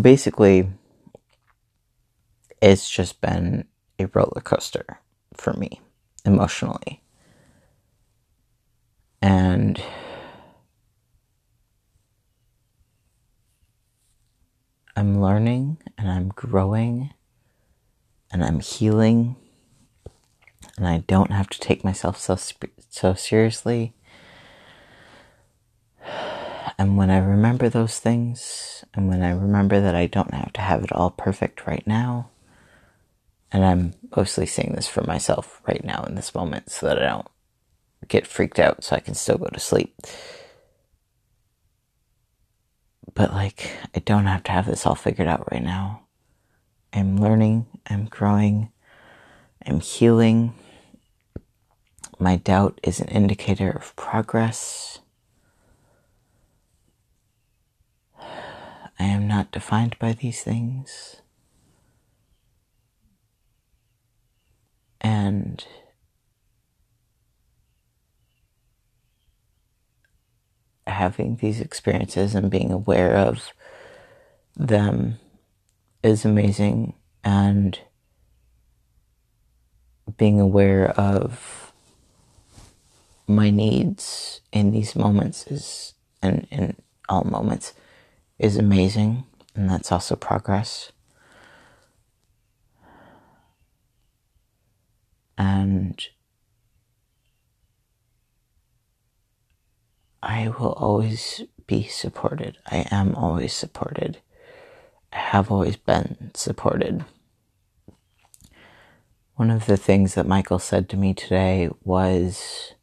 basically 0.02 0.68
it's 2.62 2.90
just 2.90 3.22
been 3.22 3.66
a 4.00 4.08
roller 4.08 4.42
coaster 4.44 5.00
for 5.34 5.54
me 5.54 5.82
emotionally 6.26 7.02
and 9.22 9.82
I'm 14.96 15.22
learning 15.22 15.78
and 15.98 16.10
I'm 16.10 16.30
growing 16.30 17.14
and 18.32 18.44
I'm 18.44 18.60
healing 18.60 19.36
and 20.78 20.88
I 20.88 21.00
don't 21.08 21.32
have 21.32 21.50
to 21.50 21.60
take 21.60 21.84
myself 21.84 22.20
so 22.20 22.38
so 22.90 23.14
seriously. 23.14 23.94
And 26.78 26.98
when 26.98 27.10
I 27.10 27.18
remember 27.20 27.70
those 27.70 28.00
things, 28.00 28.84
and 28.94 29.08
when 29.08 29.24
I 29.24 29.32
remember 29.32 29.80
that 29.80 29.96
I 29.96 30.08
don't 30.08 30.34
have 30.34 30.52
to 30.54 30.62
have 30.62 30.84
it 30.84 30.92
all 30.92 31.10
perfect 31.10 31.66
right 31.66 31.86
now, 31.88 32.30
and 33.56 33.64
I'm 33.64 33.94
mostly 34.18 34.46
saying 34.46 34.74
this 34.76 34.90
for 34.90 35.02
myself 35.04 35.62
right 35.66 35.82
now 35.82 36.04
in 36.04 36.16
this 36.16 36.36
moment 36.36 36.70
so 36.70 36.88
that 36.88 37.02
I 37.02 37.08
don't 37.08 37.28
get 38.10 38.28
freaked 38.28 38.60
out 38.60 38.84
so 38.84 38.98
I 38.98 39.00
can 39.00 39.14
still 39.14 39.38
go 39.38 39.46
to 39.46 39.60
sleep. 39.62 39.96
But 43.14 43.32
like, 43.32 43.72
I 43.96 44.00
don't 44.00 44.26
have 44.26 44.44
to 44.44 44.52
have 44.52 44.66
this 44.66 44.86
all 44.86 44.94
figured 44.94 45.30
out 45.30 45.50
right 45.54 45.64
now. 45.64 46.02
I'm 46.92 47.16
learning, 47.16 47.68
I'm 47.90 48.08
growing, 48.08 48.74
I'm 49.66 49.80
healing. 49.80 50.54
My 52.20 52.36
doubt 52.36 52.82
is 52.84 53.00
an 53.00 53.08
indicator 53.08 53.70
of 53.70 53.96
progress. 53.96 55.00
I 58.20 59.06
am 59.06 59.30
not 59.30 59.54
defined 59.54 59.98
by 59.98 60.12
these 60.12 60.44
things. 60.44 61.22
And 65.02 65.66
having 70.88 71.38
these 71.38 71.60
experiences 71.60 72.36
and 72.36 72.50
being 72.50 72.72
aware 72.72 73.16
of 73.16 73.54
them 74.56 75.20
is 76.04 76.26
amazing. 76.26 76.94
And 77.24 77.80
being 80.18 80.40
aware 80.40 80.90
of 80.92 81.74
my 83.28 83.50
needs 83.50 84.42
in 84.52 84.72
these 84.72 84.96
moments 84.96 85.48
is 85.48 85.94
and 86.22 86.48
in 86.52 86.76
all 87.10 87.24
moments 87.24 87.74
is 88.38 88.58
amazing. 88.58 89.24
And 89.56 89.70
that's 89.70 89.92
also 89.92 90.16
progress 90.16 90.92
and 95.38 96.08
I 100.22 100.50
will 100.50 100.74
always 100.74 101.44
be 101.68 101.84
supported. 101.88 102.58
I 102.66 102.88
am 102.92 103.16
always 103.16 103.54
supported. 103.54 104.20
I 105.14 105.18
have 105.18 105.52
always 105.52 105.76
been 105.78 106.32
supported. 106.34 107.06
One 109.36 109.52
of 109.52 109.66
the 109.66 109.78
things 109.78 110.16
that 110.16 110.28
Michael 110.28 110.60
said 110.60 110.90
to 110.90 110.98
me 110.98 111.14
today 111.14 111.70
was 111.84 112.74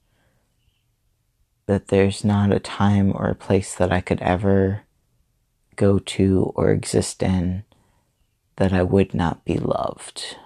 that 1.66 1.88
there's 1.88 2.24
not 2.24 2.52
a 2.52 2.60
time 2.60 3.12
or 3.14 3.28
a 3.28 3.34
place 3.34 3.74
that 3.74 3.90
I 3.92 4.00
could 4.00 4.20
ever 4.20 4.82
go 5.76 5.98
to 5.98 6.52
or 6.54 6.70
exist 6.70 7.22
in 7.22 7.64
that 8.56 8.72
I 8.72 8.82
would 8.82 9.14
not 9.14 9.44
be 9.44 9.56
loved. 9.56 10.36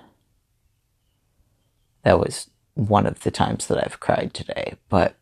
That 2.07 2.21
was 2.21 2.49
one 2.75 3.05
of 3.05 3.25
the 3.25 3.33
times 3.33 3.67
that 3.67 3.85
I've 3.85 3.99
cried 3.99 4.33
today, 4.33 4.75
but 4.89 5.17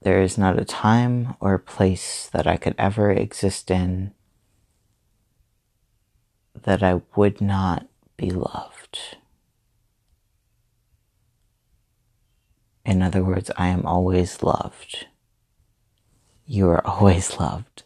there 0.00 0.20
is 0.20 0.36
not 0.36 0.58
a 0.58 0.64
time 0.64 1.36
or 1.38 1.56
place 1.56 2.28
that 2.32 2.48
I 2.48 2.56
could 2.56 2.74
ever 2.78 3.12
exist 3.12 3.70
in 3.70 4.12
that 6.60 6.82
I 6.82 7.02
would 7.14 7.40
not 7.40 7.86
be 8.16 8.32
loved. 8.32 8.98
In 12.84 13.02
other 13.02 13.22
words, 13.22 13.52
I 13.56 13.68
am 13.68 13.86
always 13.86 14.42
loved. 14.42 15.06
You 16.44 16.68
are 16.70 16.84
always 16.84 17.38
loved. 17.38 17.84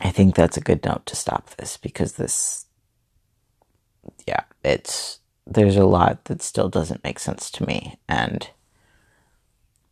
I 0.00 0.10
think 0.10 0.36
that's 0.36 0.56
a 0.56 0.60
good 0.60 0.84
note 0.84 1.06
to 1.06 1.16
stop 1.16 1.50
this 1.56 1.76
because 1.76 2.12
this, 2.12 2.66
yeah, 4.28 4.44
it's, 4.64 5.20
there's 5.46 5.76
a 5.76 5.86
lot 5.86 6.26
that 6.26 6.42
still 6.42 6.68
doesn't 6.68 7.04
make 7.04 7.18
sense 7.18 7.50
to 7.52 7.66
me. 7.66 7.98
And 8.08 8.48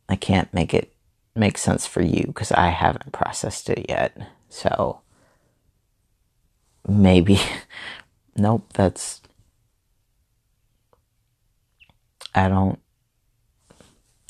I 0.09 0.15
can't 0.15 0.53
make 0.53 0.73
it 0.73 0.93
make 1.35 1.57
sense 1.57 1.87
for 1.87 2.01
you 2.01 2.25
because 2.27 2.51
I 2.51 2.69
haven't 2.69 3.11
processed 3.11 3.69
it 3.69 3.85
yet. 3.89 4.17
So 4.49 5.01
maybe, 6.87 7.39
nope, 8.35 8.65
that's, 8.73 9.21
I 12.35 12.47
don't, 12.49 12.79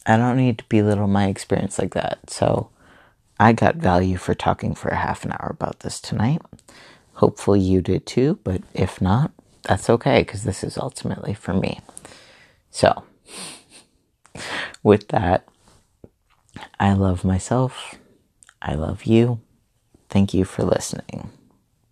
I 0.05 0.17
don't 0.17 0.37
need 0.37 0.59
to 0.59 0.65
belittle 0.69 1.07
my 1.07 1.27
experience 1.27 1.79
like 1.79 1.93
that. 1.93 2.29
So 2.29 2.69
I 3.39 3.53
got 3.53 3.75
value 3.77 4.17
for 4.17 4.35
talking 4.35 4.75
for 4.75 4.89
a 4.89 4.95
half 4.95 5.25
an 5.25 5.31
hour 5.33 5.49
about 5.51 5.81
this 5.81 5.99
tonight. 5.99 6.41
Hopefully 7.13 7.59
you 7.59 7.81
did 7.81 8.05
too, 8.05 8.39
but 8.43 8.61
if 8.73 9.01
not, 9.01 9.31
that's 9.63 9.89
okay 9.89 10.21
because 10.21 10.43
this 10.43 10.63
is 10.63 10.77
ultimately 10.77 11.33
for 11.33 11.53
me. 11.53 11.79
So, 12.71 13.03
with 14.83 15.09
that, 15.09 15.47
I 16.79 16.93
love 16.93 17.23
myself. 17.25 17.95
I 18.61 18.75
love 18.75 19.05
you. 19.05 19.41
Thank 20.09 20.33
you 20.33 20.45
for 20.45 20.63
listening. 20.63 21.29